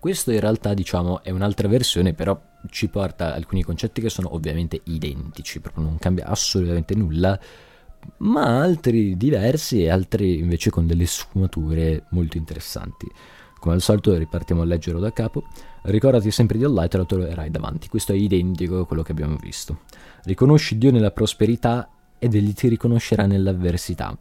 Questo 0.00 0.32
in 0.32 0.40
realtà 0.40 0.74
diciamo 0.74 1.22
è 1.22 1.30
un'altra 1.30 1.68
versione, 1.68 2.12
però 2.12 2.38
ci 2.70 2.88
porta 2.88 3.34
alcuni 3.34 3.62
concetti 3.62 4.00
che 4.00 4.10
sono 4.10 4.34
ovviamente 4.34 4.80
identici, 4.82 5.60
proprio 5.60 5.84
non 5.84 5.96
cambia 5.98 6.26
assolutamente 6.26 6.96
nulla, 6.96 7.38
ma 8.16 8.62
altri 8.62 9.16
diversi 9.16 9.84
e 9.84 9.90
altri 9.90 10.38
invece 10.38 10.70
con 10.70 10.88
delle 10.88 11.06
sfumature 11.06 12.06
molto 12.10 12.36
interessanti. 12.36 13.06
Come 13.60 13.74
al 13.74 13.82
solito 13.82 14.16
ripartiamo 14.16 14.62
a 14.62 14.64
leggerlo 14.64 14.98
da 14.98 15.12
capo. 15.12 15.44
Ricordati 15.82 16.30
sempre 16.30 16.56
di 16.56 16.64
Allah 16.64 16.84
e 16.84 16.88
te 16.88 16.96
lo 16.96 17.04
troverai 17.04 17.50
davanti. 17.50 17.88
Questo 17.88 18.12
è 18.12 18.16
identico 18.16 18.80
a 18.80 18.86
quello 18.86 19.02
che 19.02 19.12
abbiamo 19.12 19.36
visto. 19.36 19.80
Riconosci 20.24 20.78
Dio 20.78 20.90
nella 20.90 21.10
prosperità 21.10 21.88
ed 22.18 22.34
egli 22.34 22.54
ti 22.54 22.68
riconoscerà 22.68 23.26
nell'avversità. 23.26 24.16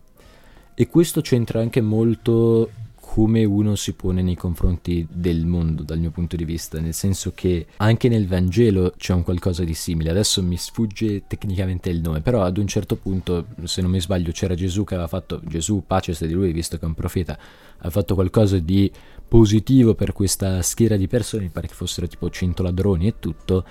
E 0.74 0.88
questo 0.88 1.22
c'entra 1.22 1.62
anche 1.62 1.79
molto 1.79 2.69
come 3.12 3.43
uno 3.43 3.75
si 3.75 3.93
pone 3.93 4.22
nei 4.22 4.36
confronti 4.36 5.08
del 5.10 5.48
mondo 5.48 5.81
dal 5.81 5.98
mio 5.98 6.12
punto 6.12 6.36
di 6.36 6.46
vista, 6.46 6.79
nel 6.79 6.93
senso 6.93 7.31
che 7.34 7.65
anche 7.77 8.08
nel 8.08 8.27
Vangelo 8.27 8.93
c'è 8.96 9.13
un 9.13 9.24
qualcosa 9.24 9.63
di 9.63 9.74
simile, 9.74 10.12
adesso 10.12 10.43
mi 10.43 10.58
sfugge 10.58 11.24
tecnicamente 11.25 11.89
il 11.89 12.01
nome, 12.01 12.22
però 12.22 12.43
ad 12.43 12.58
un 12.58 12.67
certo 12.67 12.98
punto, 12.98 13.48
se 13.63 13.81
non 13.81 13.89
mi 13.89 14.00
sbaglio, 14.00 14.31
c'era 14.31 14.53
Gesù 14.53 14.84
che 14.84 14.93
aveva 14.93 15.10
fatto, 15.10 15.41
Gesù, 15.43 15.84
pace 15.88 16.13
sia 16.13 16.27
di 16.27 16.34
lui, 16.34 16.51
visto 16.51 16.77
che 16.77 16.84
è 16.84 16.88
un 16.88 16.93
profeta, 16.93 17.38
ha 17.79 17.89
fatto 17.89 18.13
qualcosa 18.13 18.60
di 18.60 18.91
positivo 19.29 19.93
per 19.93 20.12
questa 20.12 20.62
schiera 20.62 20.98
di 20.98 21.07
persone, 21.07 21.43
mi 21.43 21.50
pare 21.50 21.67
che 21.67 21.74
fossero 21.75 22.07
tipo 22.07 22.29
100 22.29 22.63
ladroni 22.63 23.07
e 23.07 23.19
tutto, 23.19 23.63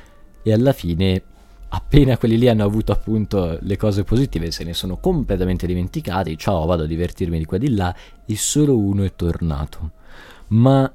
e 0.43 0.53
alla 0.53 0.73
fine 0.73 1.23
appena 1.71 2.17
quelli 2.17 2.39
lì 2.39 2.49
hanno 2.49 2.65
avuto 2.65 2.93
appunto 2.93 3.59
le 3.61 3.77
cose 3.77 4.05
positive 4.05 4.51
se 4.51 4.65
ne 4.65 4.73
sono 4.73 4.97
completamente 4.97 5.67
dimenticati, 5.67 6.39
ciao 6.39 6.65
vado 6.65 6.85
a 6.85 6.87
divertirmi 6.87 7.39
di 7.39 7.45
qua 7.45 7.59
e 7.59 7.61
di 7.61 7.75
là 7.75 7.95
e 8.25 8.37
solo 8.37 8.79
uno 8.79 9.03
è 9.03 9.15
tornato. 9.15 9.91
Ma 10.49 10.91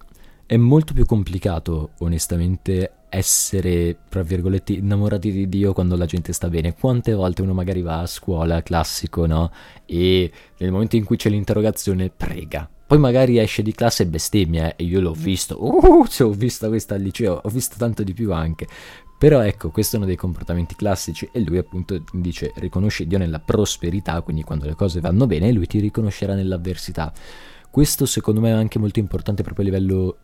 è 0.46 0.58
molto 0.58 0.94
più 0.94 1.06
complicato 1.06 1.92
onestamente 2.00 2.94
essere, 3.10 4.00
tra 4.10 4.24
virgolette, 4.24 4.74
innamorati 4.74 5.32
di 5.32 5.48
Dio 5.48 5.74
quando 5.74 5.96
la 5.96 6.06
gente 6.06 6.34
sta 6.34 6.50
bene. 6.50 6.74
Quante 6.74 7.14
volte 7.14 7.44
uno 7.44 7.54
magari 7.54 7.82
va 7.82 8.00
a 8.00 8.08
scuola, 8.08 8.64
classico, 8.64 9.28
no? 9.28 9.52
E 9.86 10.32
nel 10.58 10.72
momento 10.72 10.96
in 10.96 11.04
cui 11.04 11.18
c'è 11.18 11.30
l'interrogazione 11.30 12.10
prega. 12.10 12.68
Poi 12.86 12.98
magari 12.98 13.40
esce 13.40 13.62
di 13.62 13.72
classe 13.74 14.04
e 14.04 14.08
bestemmia, 14.08 14.70
eh? 14.70 14.84
e 14.84 14.84
io 14.84 15.00
l'ho 15.00 15.14
visto, 15.14 15.64
uh, 15.64 16.06
cioè, 16.08 16.28
ho 16.28 16.32
visto 16.32 16.68
questa 16.68 16.96
al 16.96 17.02
liceo, 17.02 17.40
ho 17.42 17.50
visto 17.50 17.76
tanto 17.78 18.04
di 18.04 18.14
più 18.14 18.34
anche. 18.34 18.68
Però 19.18 19.40
ecco, 19.40 19.70
questo 19.70 19.96
è 19.96 20.00
uno 20.00 20.08
dei 20.08 20.18
comportamenti 20.18 20.76
classici 20.76 21.30
e 21.32 21.40
lui 21.40 21.58
appunto 21.58 22.04
dice 22.12 22.52
riconosci 22.56 23.08
Dio 23.08 23.18
nella 23.18 23.40
prosperità, 23.40 24.20
quindi 24.22 24.44
quando 24.44 24.66
le 24.66 24.76
cose 24.76 25.00
vanno 25.00 25.28
bene, 25.28 25.52
lui 25.54 25.66
ti 25.66 25.80
riconoscerà 25.80 26.36
nell'avversità. 26.36 27.14
Questo 27.72 28.06
secondo 28.06 28.42
me 28.42 28.50
è 28.50 28.54
anche 28.54 28.80
molto 28.80 29.00
importante 29.00 29.42
proprio 29.42 29.66
a 29.66 29.70
livello 29.70 30.18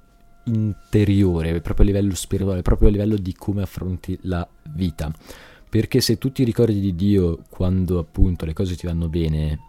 interiore, 0.43 1.61
proprio 1.61 1.85
a 1.85 1.89
livello 1.89 2.13
spirituale, 2.13 2.61
proprio 2.61 2.89
a 2.89 2.91
livello 2.91 3.15
di 3.15 3.33
come 3.33 3.61
affronti 3.61 4.19
la 4.23 4.47
vita. 4.73 5.11
Perché 5.69 6.01
se 6.01 6.17
tu 6.17 6.31
ti 6.31 6.43
ricordi 6.43 6.79
di 6.79 6.93
Dio 6.93 7.43
quando 7.49 7.99
appunto 7.99 8.45
le 8.45 8.53
cose 8.53 8.75
ti 8.75 8.85
vanno 8.85 9.07
bene, 9.07 9.59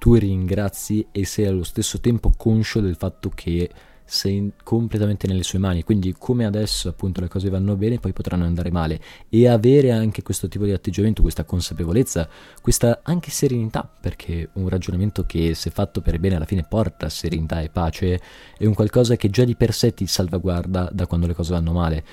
tu 0.00 0.14
ringrazi 0.14 1.06
e 1.12 1.26
sei 1.26 1.44
allo 1.44 1.62
stesso 1.62 2.00
tempo 2.00 2.32
conscio 2.34 2.80
del 2.80 2.96
fatto 2.96 3.28
che 3.28 3.68
sei 4.02 4.50
completamente 4.64 5.26
nelle 5.26 5.42
sue 5.42 5.58
mani, 5.58 5.84
quindi 5.84 6.14
come 6.18 6.46
adesso 6.46 6.88
appunto 6.88 7.20
le 7.20 7.28
cose 7.28 7.50
vanno 7.50 7.76
bene, 7.76 7.98
poi 7.98 8.14
potranno 8.14 8.46
andare 8.46 8.70
male 8.70 8.98
e 9.28 9.46
avere 9.46 9.92
anche 9.92 10.22
questo 10.22 10.48
tipo 10.48 10.64
di 10.64 10.72
atteggiamento, 10.72 11.20
questa 11.20 11.44
consapevolezza, 11.44 12.26
questa 12.62 13.00
anche 13.02 13.30
serenità, 13.30 13.84
perché 13.84 14.48
un 14.54 14.70
ragionamento 14.70 15.26
che 15.26 15.54
se 15.54 15.68
fatto 15.68 16.00
per 16.00 16.18
bene 16.18 16.36
alla 16.36 16.46
fine 16.46 16.64
porta 16.66 17.10
serenità 17.10 17.60
e 17.60 17.68
pace 17.68 18.20
è 18.56 18.64
un 18.64 18.72
qualcosa 18.72 19.16
che 19.16 19.28
già 19.28 19.44
di 19.44 19.54
per 19.54 19.74
sé 19.74 19.92
ti 19.92 20.06
salvaguarda 20.06 20.88
da 20.90 21.06
quando 21.06 21.26
le 21.26 21.34
cose 21.34 21.52
vanno 21.52 21.72
male. 21.72 22.04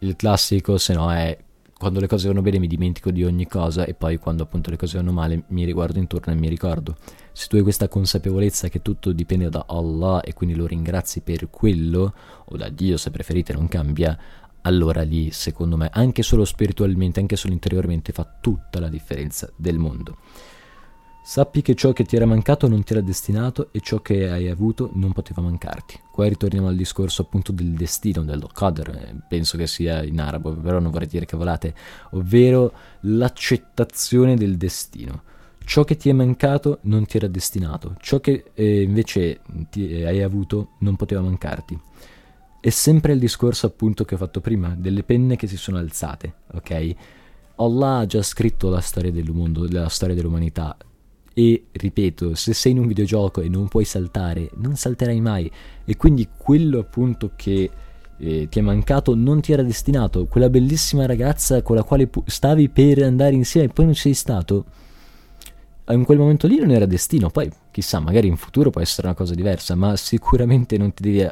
Il 0.00 0.16
classico, 0.16 0.76
se 0.76 0.92
no, 0.92 1.10
è 1.10 1.36
quando 1.82 1.98
le 1.98 2.06
cose 2.06 2.28
vanno 2.28 2.42
bene 2.42 2.60
mi 2.60 2.68
dimentico 2.68 3.10
di 3.10 3.24
ogni 3.24 3.48
cosa 3.48 3.84
e 3.84 3.92
poi 3.92 4.16
quando 4.16 4.44
appunto 4.44 4.70
le 4.70 4.76
cose 4.76 4.98
vanno 4.98 5.10
male 5.10 5.42
mi 5.48 5.64
riguardo 5.64 5.98
intorno 5.98 6.32
e 6.32 6.36
mi 6.36 6.48
ricordo. 6.48 6.94
Se 7.32 7.48
tu 7.48 7.56
hai 7.56 7.62
questa 7.62 7.88
consapevolezza 7.88 8.68
che 8.68 8.82
tutto 8.82 9.10
dipende 9.10 9.48
da 9.48 9.64
Allah 9.66 10.20
e 10.20 10.32
quindi 10.32 10.54
lo 10.54 10.64
ringrazi 10.64 11.22
per 11.22 11.50
quello, 11.50 12.14
o 12.44 12.56
da 12.56 12.68
Dio 12.68 12.96
se 12.96 13.10
preferite 13.10 13.52
non 13.52 13.66
cambia, 13.66 14.16
allora 14.60 15.02
lì 15.02 15.32
secondo 15.32 15.76
me 15.76 15.90
anche 15.92 16.22
solo 16.22 16.44
spiritualmente, 16.44 17.18
anche 17.18 17.34
solo 17.34 17.52
interiormente 17.52 18.12
fa 18.12 18.32
tutta 18.40 18.78
la 18.78 18.88
differenza 18.88 19.50
del 19.56 19.78
mondo. 19.78 20.18
Sappi 21.24 21.62
che 21.62 21.76
ciò 21.76 21.92
che 21.92 22.04
ti 22.04 22.16
era 22.16 22.26
mancato 22.26 22.66
non 22.66 22.82
ti 22.82 22.94
era 22.94 23.00
destinato 23.00 23.68
e 23.70 23.78
ciò 23.78 24.00
che 24.00 24.28
hai 24.28 24.48
avuto 24.48 24.90
non 24.94 25.12
poteva 25.12 25.40
mancarti. 25.40 26.00
Qua 26.10 26.26
ritorniamo 26.26 26.66
al 26.66 26.74
discorso 26.74 27.22
appunto 27.22 27.52
del 27.52 27.74
destino, 27.74 28.24
dello 28.24 28.48
qadr, 28.52 28.88
eh, 28.88 29.14
penso 29.28 29.56
che 29.56 29.68
sia 29.68 30.02
in 30.02 30.20
arabo, 30.20 30.52
però 30.52 30.80
non 30.80 30.90
vorrei 30.90 31.06
dire 31.06 31.24
cavolate, 31.24 31.74
ovvero 32.10 32.72
l'accettazione 33.02 34.36
del 34.36 34.56
destino. 34.56 35.22
Ciò 35.64 35.84
che 35.84 35.96
ti 35.96 36.08
è 36.08 36.12
mancato 36.12 36.80
non 36.82 37.06
ti 37.06 37.18
era 37.18 37.28
destinato, 37.28 37.94
ciò 38.00 38.18
che 38.18 38.50
eh, 38.52 38.82
invece 38.82 39.42
ti, 39.70 40.02
hai 40.02 40.22
avuto 40.22 40.70
non 40.78 40.96
poteva 40.96 41.20
mancarti. 41.20 41.78
È 42.60 42.70
sempre 42.70 43.12
il 43.12 43.20
discorso 43.20 43.66
appunto 43.66 44.04
che 44.04 44.16
ho 44.16 44.18
fatto 44.18 44.40
prima, 44.40 44.74
delle 44.76 45.04
penne 45.04 45.36
che 45.36 45.46
si 45.46 45.56
sono 45.56 45.78
alzate, 45.78 46.34
ok? 46.54 46.94
Allah 47.56 47.98
ha 47.98 48.06
già 48.06 48.22
scritto 48.22 48.68
la 48.70 48.80
storia 48.80 49.12
del 49.12 49.30
mondo, 49.30 49.68
la 49.70 49.88
storia 49.88 50.16
dell'umanità, 50.16 50.76
e 51.34 51.64
ripeto, 51.72 52.34
se 52.34 52.52
sei 52.52 52.72
in 52.72 52.78
un 52.78 52.86
videogioco 52.86 53.40
e 53.40 53.48
non 53.48 53.68
puoi 53.68 53.84
saltare, 53.84 54.50
non 54.56 54.76
salterai 54.76 55.20
mai. 55.20 55.50
E 55.84 55.96
quindi 55.96 56.28
quello 56.36 56.80
appunto 56.80 57.32
che 57.36 57.70
eh, 58.18 58.48
ti 58.48 58.58
è 58.58 58.62
mancato 58.62 59.14
non 59.14 59.40
ti 59.40 59.52
era 59.52 59.62
destinato. 59.62 60.26
Quella 60.26 60.50
bellissima 60.50 61.06
ragazza 61.06 61.62
con 61.62 61.76
la 61.76 61.82
quale 61.82 62.06
pu- 62.06 62.22
stavi 62.26 62.68
per 62.68 63.02
andare 63.02 63.34
insieme 63.34 63.68
e 63.68 63.72
poi 63.72 63.86
non 63.86 63.94
sei 63.94 64.14
stato. 64.14 64.64
In 65.88 66.04
quel 66.04 66.18
momento 66.18 66.46
lì 66.46 66.58
non 66.58 66.70
era 66.70 66.86
destino. 66.86 67.30
Poi 67.30 67.50
chissà, 67.70 67.98
magari 68.00 68.28
in 68.28 68.36
futuro 68.36 68.70
può 68.70 68.80
essere 68.80 69.08
una 69.08 69.16
cosa 69.16 69.34
diversa, 69.34 69.74
ma 69.74 69.96
sicuramente 69.96 70.78
non 70.78 70.94
ti 70.94 71.02
devi 71.02 71.28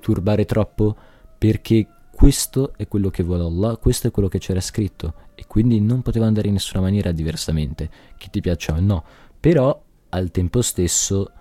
turbare 0.00 0.44
troppo 0.44 0.96
perché 1.36 1.86
questo 2.18 2.72
è 2.76 2.88
quello 2.88 3.10
che 3.10 3.22
vuole 3.22 3.44
Allah, 3.44 3.76
questo 3.76 4.08
è 4.08 4.10
quello 4.10 4.28
che 4.28 4.38
c'era 4.38 4.60
scritto 4.60 5.14
e 5.36 5.44
quindi 5.46 5.80
non 5.80 6.02
poteva 6.02 6.26
andare 6.26 6.48
in 6.48 6.54
nessuna 6.54 6.82
maniera 6.82 7.12
diversamente, 7.12 7.88
che 8.16 8.26
ti 8.28 8.40
piaccia 8.40 8.74
o 8.74 8.80
no, 8.80 9.04
però 9.40 9.82
al 10.10 10.30
tempo 10.30 10.62
stesso 10.62 11.32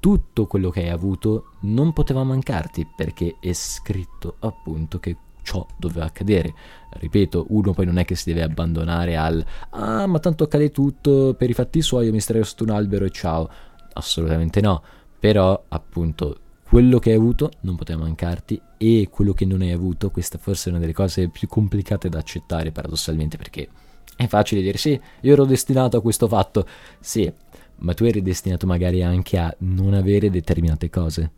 tutto 0.00 0.46
quello 0.46 0.70
che 0.70 0.82
hai 0.82 0.90
avuto 0.90 1.52
non 1.62 1.92
poteva 1.92 2.22
mancarti 2.22 2.86
perché 2.94 3.36
è 3.40 3.52
scritto 3.52 4.36
appunto 4.40 4.98
che 4.98 5.16
ciò 5.42 5.66
doveva 5.76 6.04
accadere. 6.04 6.52
Ripeto, 6.90 7.46
uno 7.50 7.72
poi 7.72 7.86
non 7.86 7.98
è 7.98 8.04
che 8.04 8.16
si 8.16 8.32
deve 8.32 8.42
abbandonare 8.42 9.16
al 9.16 9.44
ah, 9.70 10.06
ma 10.06 10.18
tanto 10.18 10.44
accade 10.44 10.70
tutto 10.70 11.34
per 11.34 11.48
i 11.48 11.54
fatti 11.54 11.80
suoi, 11.80 12.06
io 12.06 12.12
mi 12.12 12.20
starei 12.20 12.44
sotto 12.44 12.64
un 12.64 12.70
albero 12.70 13.04
e 13.04 13.10
ciao. 13.10 13.48
Assolutamente 13.94 14.60
no. 14.60 14.82
Però, 15.18 15.64
appunto, 15.68 16.38
quello 16.68 16.98
che 16.98 17.10
hai 17.10 17.16
avuto 17.16 17.50
non 17.60 17.76
poteva 17.76 18.02
mancarti 18.02 18.60
e 18.76 19.08
quello 19.10 19.32
che 19.32 19.46
non 19.46 19.62
hai 19.62 19.70
avuto, 19.70 20.10
questa 20.10 20.36
forse 20.36 20.68
è 20.68 20.72
una 20.72 20.80
delle 20.80 20.92
cose 20.92 21.28
più 21.28 21.48
complicate 21.48 22.08
da 22.08 22.18
accettare 22.18 22.72
paradossalmente 22.72 23.36
perché 23.36 23.68
è 24.16 24.26
facile 24.26 24.62
dire 24.62 24.78
sì, 24.78 24.98
io 25.20 25.32
ero 25.32 25.44
destinato 25.44 25.98
a 25.98 26.02
questo 26.02 26.26
fatto. 26.26 26.66
Sì, 26.98 27.30
ma 27.76 27.92
tu 27.92 28.04
eri 28.04 28.22
destinato 28.22 28.66
magari 28.66 29.02
anche 29.02 29.38
a 29.38 29.54
non 29.58 29.94
avere 29.94 30.30
determinate 30.30 30.88
cose. 30.88 31.30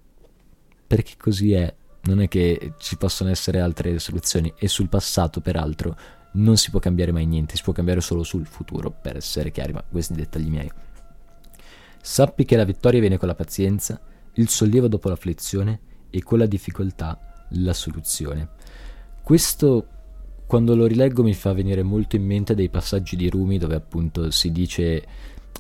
Perché 0.87 1.15
così 1.19 1.53
è, 1.53 1.75
non 2.03 2.21
è 2.21 2.29
che 2.29 2.75
ci 2.79 2.97
possono 2.97 3.31
essere 3.31 3.61
altre 3.61 3.99
soluzioni 3.99 4.53
e 4.57 4.69
sul 4.69 4.89
passato 4.89 5.41
peraltro 5.41 5.97
non 6.33 6.57
si 6.57 6.71
può 6.71 6.79
cambiare 6.79 7.11
mai 7.11 7.27
niente, 7.27 7.57
si 7.57 7.63
può 7.63 7.73
cambiare 7.73 8.01
solo 8.01 8.23
sul 8.23 8.47
futuro, 8.47 8.91
per 8.91 9.17
essere 9.17 9.51
chiari, 9.51 9.73
ma 9.73 9.83
questi 9.83 10.15
dettagli 10.15 10.49
miei. 10.49 10.71
Sappi 12.01 12.45
che 12.45 12.57
la 12.57 12.65
vittoria 12.65 13.01
viene 13.01 13.19
con 13.19 13.29
la 13.29 13.35
pazienza, 13.35 14.01
il 14.35 14.49
sollievo 14.49 14.87
dopo 14.87 15.09
l'afflizione 15.09 15.81
e 16.11 16.23
con 16.23 16.39
la 16.39 16.47
difficoltà 16.47 17.47
la 17.51 17.73
soluzione. 17.73 18.51
Questo 19.23 19.87
quando 20.49 20.75
lo 20.75 20.87
rileggo 20.87 21.23
mi 21.23 21.35
fa 21.35 21.52
venire 21.52 21.83
molto 21.83 22.17
in 22.17 22.25
mente 22.25 22.55
dei 22.55 22.71
passaggi 22.71 23.17
di 23.17 23.28
Rumi 23.28 23.59
dove 23.59 23.75
appunto 23.75 24.31
si 24.31 24.50
dice 24.50 25.05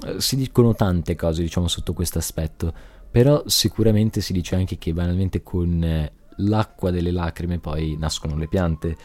eh, 0.06 0.20
si 0.20 0.36
dicono 0.36 0.74
tante 0.74 1.14
cose, 1.14 1.42
diciamo, 1.42 1.68
sotto 1.68 1.92
questo 1.92 2.18
aspetto, 2.18 2.72
però 3.10 3.42
sicuramente 3.46 4.20
si 4.20 4.32
dice 4.32 4.54
anche 4.54 4.78
che 4.78 4.92
banalmente 4.92 5.42
con 5.42 5.82
eh, 5.82 6.12
l'acqua 6.36 6.90
delle 6.90 7.10
lacrime 7.10 7.58
poi 7.58 7.96
nascono 7.98 8.36
le 8.36 8.48
piante. 8.48 8.96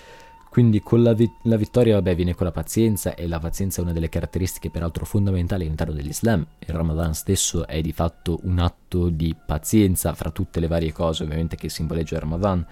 Quindi 0.49 0.81
con 0.81 1.01
la, 1.01 1.13
vi- 1.13 1.29
la, 1.43 1.57
vittoria, 1.57 1.95
vabbè, 1.95 2.15
viene 2.15 2.35
con 2.35 2.45
la 2.45 2.51
pazienza 2.51 3.15
e 3.15 3.27
la 3.27 3.39
pazienza 3.39 3.81
è 3.81 3.83
una 3.83 3.91
delle 3.91 4.07
caratteristiche 4.07 4.69
peraltro 4.69 5.03
fondamentali 5.03 5.65
all'interno 5.65 5.93
dell'Islam. 5.93 6.45
Il 6.59 6.75
Ramadan 6.75 7.15
stesso 7.15 7.65
è 7.67 7.81
di 7.81 7.91
fatto 7.91 8.39
un 8.43 8.59
atto 8.59 9.09
di 9.09 9.35
pazienza 9.45 10.13
fra 10.13 10.29
tutte 10.29 10.59
le 10.59 10.67
varie 10.67 10.91
cose 10.91 11.23
ovviamente 11.23 11.55
che 11.55 11.69
simboleggia 11.69 12.15
il 12.15 12.21
Ramadan 12.21 12.65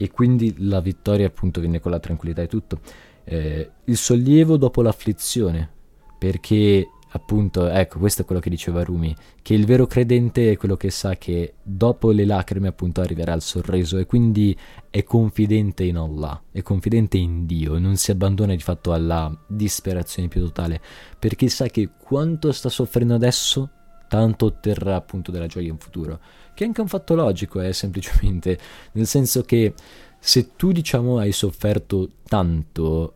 e 0.00 0.10
quindi 0.12 0.54
la 0.58 0.80
vittoria 0.80 1.26
appunto 1.26 1.60
viene 1.60 1.80
con 1.80 1.90
la 1.90 1.98
tranquillità 1.98 2.42
e 2.42 2.46
tutto. 2.46 2.78
Eh, 3.24 3.70
il 3.84 3.96
sollievo 3.96 4.56
dopo 4.56 4.80
l'afflizione, 4.80 5.68
perché 6.16 6.88
appunto, 7.10 7.68
ecco, 7.68 7.98
questo 7.98 8.22
è 8.22 8.24
quello 8.24 8.40
che 8.40 8.48
diceva 8.48 8.84
Rumi, 8.84 9.14
che 9.42 9.54
il 9.54 9.66
vero 9.66 9.86
credente 9.86 10.52
è 10.52 10.56
quello 10.56 10.76
che 10.76 10.90
sa 10.90 11.16
che 11.16 11.54
dopo 11.62 12.12
le 12.12 12.24
lacrime 12.24 12.68
appunto 12.68 13.00
arriverà 13.00 13.32
il 13.32 13.42
sorriso 13.42 13.98
e 13.98 14.06
quindi 14.06 14.56
è 14.88 15.02
confidente 15.02 15.82
in 15.82 15.96
Allah, 15.96 16.40
è 16.52 16.62
confidente 16.62 17.16
in 17.16 17.44
Dio, 17.44 17.78
non 17.78 17.96
si 17.96 18.12
abbandona 18.12 18.54
di 18.54 18.62
fatto 18.62 18.92
alla 18.92 19.36
disperazione 19.48 20.28
più 20.28 20.40
totale, 20.42 20.80
perché 21.18 21.48
sa 21.48 21.66
che 21.66 21.90
quanto 21.98 22.52
sta 22.52 22.68
soffrendo 22.68 23.14
adesso, 23.14 23.70
tanto 24.08 24.46
otterrà 24.46 24.94
appunto 24.94 25.30
della 25.30 25.46
gioia 25.46 25.70
in 25.70 25.78
futuro, 25.78 26.20
che 26.58 26.64
è 26.64 26.66
anche 26.66 26.80
un 26.80 26.88
fatto 26.88 27.14
logico, 27.14 27.60
eh, 27.60 27.72
semplicemente, 27.72 28.58
nel 28.92 29.06
senso 29.06 29.42
che 29.42 29.74
se 30.18 30.56
tu 30.56 30.72
diciamo 30.72 31.18
hai 31.18 31.30
sofferto 31.30 32.10
tanto, 32.24 33.14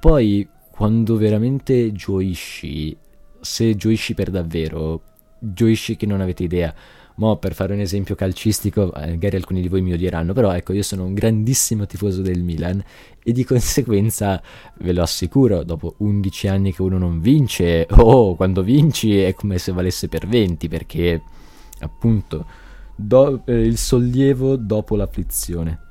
poi 0.00 0.48
quando 0.70 1.18
veramente 1.18 1.92
gioisci 1.92 2.96
se 3.40 3.76
gioisci 3.76 4.14
per 4.14 4.30
davvero, 4.30 5.02
gioisci 5.38 5.96
che 5.96 6.06
non 6.06 6.22
avete 6.22 6.44
idea. 6.44 6.74
Mo 7.16 7.36
per 7.36 7.52
fare 7.52 7.74
un 7.74 7.80
esempio 7.80 8.14
calcistico, 8.14 8.94
eh, 8.94 9.08
magari 9.08 9.36
alcuni 9.36 9.60
di 9.60 9.68
voi 9.68 9.82
mi 9.82 9.92
odieranno, 9.92 10.32
però 10.32 10.50
ecco, 10.54 10.72
io 10.72 10.82
sono 10.82 11.04
un 11.04 11.12
grandissimo 11.12 11.84
tifoso 11.84 12.22
del 12.22 12.42
Milan 12.42 12.82
e 13.22 13.32
di 13.32 13.44
conseguenza 13.44 14.40
ve 14.78 14.94
lo 14.94 15.02
assicuro, 15.02 15.62
dopo 15.62 15.96
11 15.98 16.48
anni 16.48 16.72
che 16.72 16.80
uno 16.80 16.96
non 16.96 17.20
vince, 17.20 17.86
oh, 17.90 18.34
quando 18.34 18.62
vinci 18.62 19.20
è 19.20 19.34
come 19.34 19.58
se 19.58 19.72
valesse 19.72 20.08
per 20.08 20.26
20, 20.26 20.68
perché 20.68 21.20
appunto 21.80 22.46
do, 22.98 23.42
eh, 23.44 23.60
il 23.60 23.78
sollievo 23.78 24.56
dopo 24.56 24.96
l'afflizione. 24.96 25.86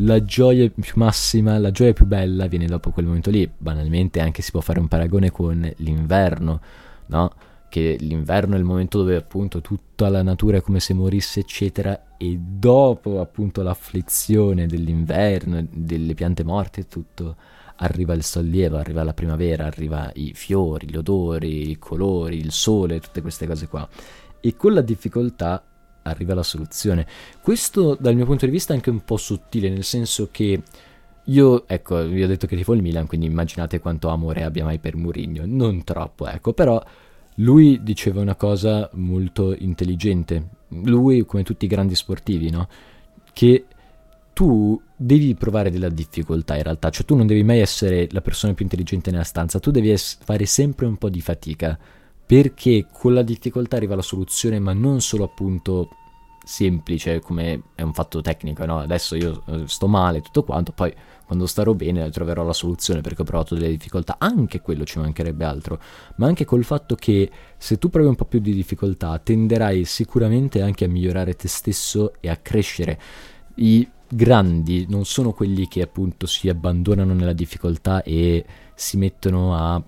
La 0.00 0.22
gioia 0.22 0.70
più 0.70 0.92
massima, 0.94 1.58
la 1.58 1.72
gioia 1.72 1.92
più 1.92 2.06
bella 2.06 2.46
viene 2.46 2.66
dopo 2.66 2.90
quel 2.90 3.06
momento 3.06 3.30
lì. 3.30 3.50
Banalmente 3.58 4.20
anche 4.20 4.42
si 4.42 4.52
può 4.52 4.60
fare 4.60 4.78
un 4.78 4.86
paragone 4.86 5.32
con 5.32 5.68
l'inverno, 5.78 6.60
no? 7.06 7.32
Che 7.68 7.96
l'inverno 8.00 8.54
è 8.54 8.58
il 8.58 8.64
momento 8.64 8.98
dove 8.98 9.16
appunto 9.16 9.60
tutta 9.60 10.08
la 10.08 10.22
natura 10.22 10.58
è 10.58 10.60
come 10.60 10.78
se 10.78 10.94
morisse, 10.94 11.40
eccetera, 11.40 12.16
e 12.16 12.38
dopo 12.40 13.20
appunto 13.20 13.62
l'afflizione 13.62 14.66
dell'inverno, 14.66 15.66
delle 15.68 16.14
piante 16.14 16.44
morte 16.44 16.82
e 16.82 16.86
tutto, 16.86 17.36
arriva 17.76 18.14
il 18.14 18.22
sollievo, 18.22 18.76
arriva 18.76 19.02
la 19.02 19.14
primavera, 19.14 19.66
arriva 19.66 20.10
i 20.14 20.32
fiori, 20.34 20.88
gli 20.88 20.96
odori, 20.96 21.70
i 21.70 21.78
colori, 21.78 22.38
il 22.38 22.52
sole, 22.52 23.00
tutte 23.00 23.20
queste 23.20 23.46
cose 23.48 23.66
qua. 23.66 23.86
E 24.40 24.54
con 24.56 24.72
la 24.72 24.80
difficoltà 24.80 25.67
arriva 26.10 26.34
la 26.34 26.42
soluzione. 26.42 27.06
Questo 27.40 27.96
dal 27.98 28.14
mio 28.14 28.24
punto 28.24 28.46
di 28.46 28.52
vista 28.52 28.72
è 28.72 28.76
anche 28.76 28.90
un 28.90 29.04
po' 29.04 29.16
sottile, 29.16 29.68
nel 29.68 29.84
senso 29.84 30.28
che 30.30 30.62
io, 31.24 31.68
ecco, 31.68 32.06
vi 32.06 32.22
ho 32.22 32.26
detto 32.26 32.46
che 32.46 32.56
tifo 32.56 32.72
il 32.72 32.82
Milan, 32.82 33.06
quindi 33.06 33.26
immaginate 33.26 33.80
quanto 33.80 34.08
amore 34.08 34.44
abbia 34.44 34.64
mai 34.64 34.78
per 34.78 34.96
Mourinho, 34.96 35.42
non 35.44 35.84
troppo, 35.84 36.26
ecco, 36.26 36.52
però 36.52 36.82
lui 37.36 37.82
diceva 37.82 38.20
una 38.20 38.34
cosa 38.34 38.88
molto 38.94 39.54
intelligente, 39.54 40.48
lui 40.68 41.24
come 41.24 41.42
tutti 41.42 41.66
i 41.66 41.68
grandi 41.68 41.94
sportivi, 41.94 42.50
no? 42.50 42.68
Che 43.32 43.64
tu 44.32 44.80
devi 44.96 45.34
provare 45.34 45.70
della 45.70 45.88
difficoltà 45.88 46.56
in 46.56 46.62
realtà, 46.62 46.90
cioè 46.90 47.04
tu 47.04 47.14
non 47.14 47.26
devi 47.26 47.42
mai 47.42 47.58
essere 47.60 48.08
la 48.10 48.20
persona 48.20 48.54
più 48.54 48.64
intelligente 48.64 49.10
nella 49.10 49.24
stanza, 49.24 49.60
tu 49.60 49.70
devi 49.70 49.90
es- 49.90 50.18
fare 50.22 50.46
sempre 50.46 50.86
un 50.86 50.96
po' 50.96 51.10
di 51.10 51.20
fatica 51.20 51.78
perché 52.28 52.88
con 52.92 53.14
la 53.14 53.22
difficoltà 53.22 53.76
arriva 53.76 53.94
la 53.94 54.02
soluzione, 54.02 54.58
ma 54.58 54.74
non 54.74 55.00
solo 55.00 55.24
appunto 55.24 55.88
semplice 56.44 57.20
come 57.20 57.62
è 57.74 57.80
un 57.80 57.94
fatto 57.94 58.20
tecnico, 58.20 58.66
no? 58.66 58.80
Adesso 58.80 59.16
io 59.16 59.42
eh, 59.46 59.62
sto 59.66 59.86
male, 59.86 60.20
tutto 60.20 60.44
quanto, 60.44 60.72
poi 60.72 60.92
quando 61.24 61.46
starò 61.46 61.72
bene 61.72 62.10
troverò 62.10 62.44
la 62.44 62.52
soluzione 62.52 63.00
perché 63.00 63.22
ho 63.22 63.24
provato 63.24 63.54
delle 63.54 63.70
difficoltà, 63.70 64.16
anche 64.18 64.60
quello 64.60 64.84
ci 64.84 64.98
mancherebbe 64.98 65.46
altro, 65.46 65.80
ma 66.16 66.26
anche 66.26 66.44
col 66.44 66.64
fatto 66.64 66.96
che 66.96 67.30
se 67.56 67.78
tu 67.78 67.88
provi 67.88 68.08
un 68.08 68.14
po' 68.14 68.26
più 68.26 68.40
di 68.40 68.52
difficoltà 68.52 69.18
tenderai 69.18 69.86
sicuramente 69.86 70.60
anche 70.60 70.84
a 70.84 70.88
migliorare 70.88 71.34
te 71.34 71.48
stesso 71.48 72.12
e 72.20 72.28
a 72.28 72.36
crescere. 72.36 73.00
I 73.54 73.88
grandi 74.06 74.84
non 74.86 75.06
sono 75.06 75.32
quelli 75.32 75.66
che 75.66 75.80
appunto 75.80 76.26
si 76.26 76.50
abbandonano 76.50 77.14
nella 77.14 77.32
difficoltà 77.32 78.02
e 78.02 78.44
si 78.74 78.98
mettono 78.98 79.54
a 79.56 79.82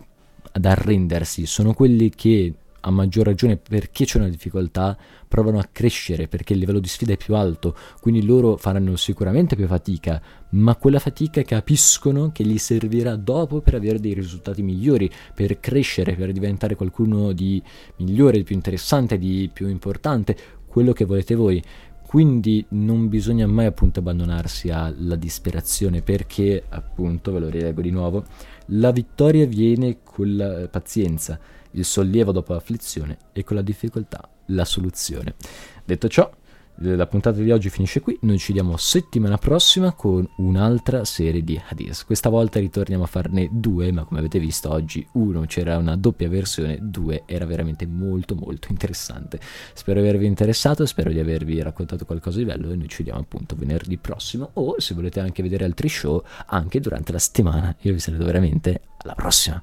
ad 0.52 0.64
arrendersi, 0.64 1.46
sono 1.46 1.74
quelli 1.74 2.10
che 2.10 2.54
a 2.80 2.90
maggior 2.90 3.26
ragione 3.26 3.56
perché 3.56 4.04
c'è 4.04 4.18
una 4.18 4.28
difficoltà 4.28 4.96
provano 5.28 5.58
a 5.58 5.68
crescere 5.70 6.28
perché 6.28 6.54
il 6.54 6.58
livello 6.58 6.78
di 6.78 6.88
sfida 6.88 7.12
è 7.12 7.16
più 7.16 7.34
alto, 7.34 7.76
quindi 8.00 8.24
loro 8.24 8.56
faranno 8.56 8.96
sicuramente 8.96 9.54
più 9.54 9.66
fatica, 9.66 10.20
ma 10.50 10.74
quella 10.76 10.98
fatica 10.98 11.42
capiscono 11.42 12.32
che 12.32 12.44
gli 12.44 12.58
servirà 12.58 13.16
dopo 13.16 13.60
per 13.60 13.74
avere 13.74 14.00
dei 14.00 14.14
risultati 14.14 14.62
migliori, 14.62 15.10
per 15.34 15.60
crescere, 15.60 16.14
per 16.14 16.32
diventare 16.32 16.74
qualcuno 16.74 17.32
di 17.32 17.62
migliore, 17.96 18.38
di 18.38 18.44
più 18.44 18.54
interessante, 18.54 19.18
di 19.18 19.50
più 19.52 19.68
importante, 19.68 20.36
quello 20.66 20.92
che 20.92 21.04
volete 21.04 21.34
voi. 21.34 21.62
Quindi 22.11 22.66
non 22.70 23.09
bisogna 23.09 23.46
mai 23.46 23.66
appunto 23.66 24.01
abbandonarsi 24.01 24.68
alla 24.68 25.14
disperazione 25.14 26.03
perché 26.03 26.64
appunto, 26.68 27.31
ve 27.31 27.38
lo 27.38 27.49
rileggo 27.49 27.83
di 27.83 27.90
nuovo, 27.90 28.25
la 28.73 28.90
vittoria 28.90 29.46
viene 29.46 29.99
con 30.03 30.35
la 30.35 30.66
pazienza, 30.68 31.38
il 31.70 31.85
sollievo 31.85 32.33
dopo 32.33 32.53
l'afflizione 32.53 33.16
e 33.31 33.44
con 33.44 33.55
la 33.55 33.62
difficoltà 33.62 34.29
la 34.46 34.64
soluzione. 34.64 35.37
Detto 35.85 36.09
ciò, 36.09 36.29
la 36.76 37.06
puntata 37.06 37.40
di 37.40 37.50
oggi 37.50 37.68
finisce 37.68 38.00
qui, 38.00 38.18
noi 38.22 38.38
ci 38.38 38.52
vediamo 38.52 38.76
settimana 38.76 39.37
prossima 39.37 39.92
con 39.92 40.26
un'altra 40.37 41.04
serie 41.04 41.44
di 41.44 41.61
hadith. 41.68 42.04
Questa 42.06 42.30
volta 42.30 42.59
ritorniamo 42.59 43.04
a 43.04 43.06
farne 43.06 43.48
due, 43.52 43.92
ma 43.92 44.04
come 44.04 44.20
avete 44.20 44.38
visto 44.38 44.70
oggi 44.70 45.06
uno 45.12 45.42
c'era 45.42 45.76
una 45.76 45.96
doppia 45.96 46.28
versione, 46.28 46.78
due 46.80 47.24
era 47.26 47.44
veramente 47.44 47.87
molto 47.87 48.35
molto 48.35 48.68
interessante. 48.70 49.38
Spero 49.74 50.00
di 50.00 50.09
avervi 50.09 50.26
interessato, 50.26 50.87
spero 50.87 51.11
di 51.11 51.18
avervi 51.18 51.61
raccontato 51.61 52.04
qualcosa 52.04 52.38
di 52.38 52.44
bello 52.44 52.70
e 52.70 52.76
noi 52.76 52.88
ci 52.88 52.98
vediamo 52.98 53.20
appunto 53.20 53.54
venerdì 53.56 53.98
prossimo 53.98 54.50
o 54.54 54.80
se 54.80 54.94
volete 54.94 55.20
anche 55.20 55.42
vedere 55.42 55.64
altri 55.64 55.88
show 55.88 56.22
anche 56.46 56.80
durante 56.80 57.12
la 57.12 57.18
settimana. 57.18 57.76
Io 57.80 57.92
vi 57.92 57.98
saluto 57.98 58.24
veramente 58.24 58.80
alla 59.02 59.14
prossima. 59.14 59.62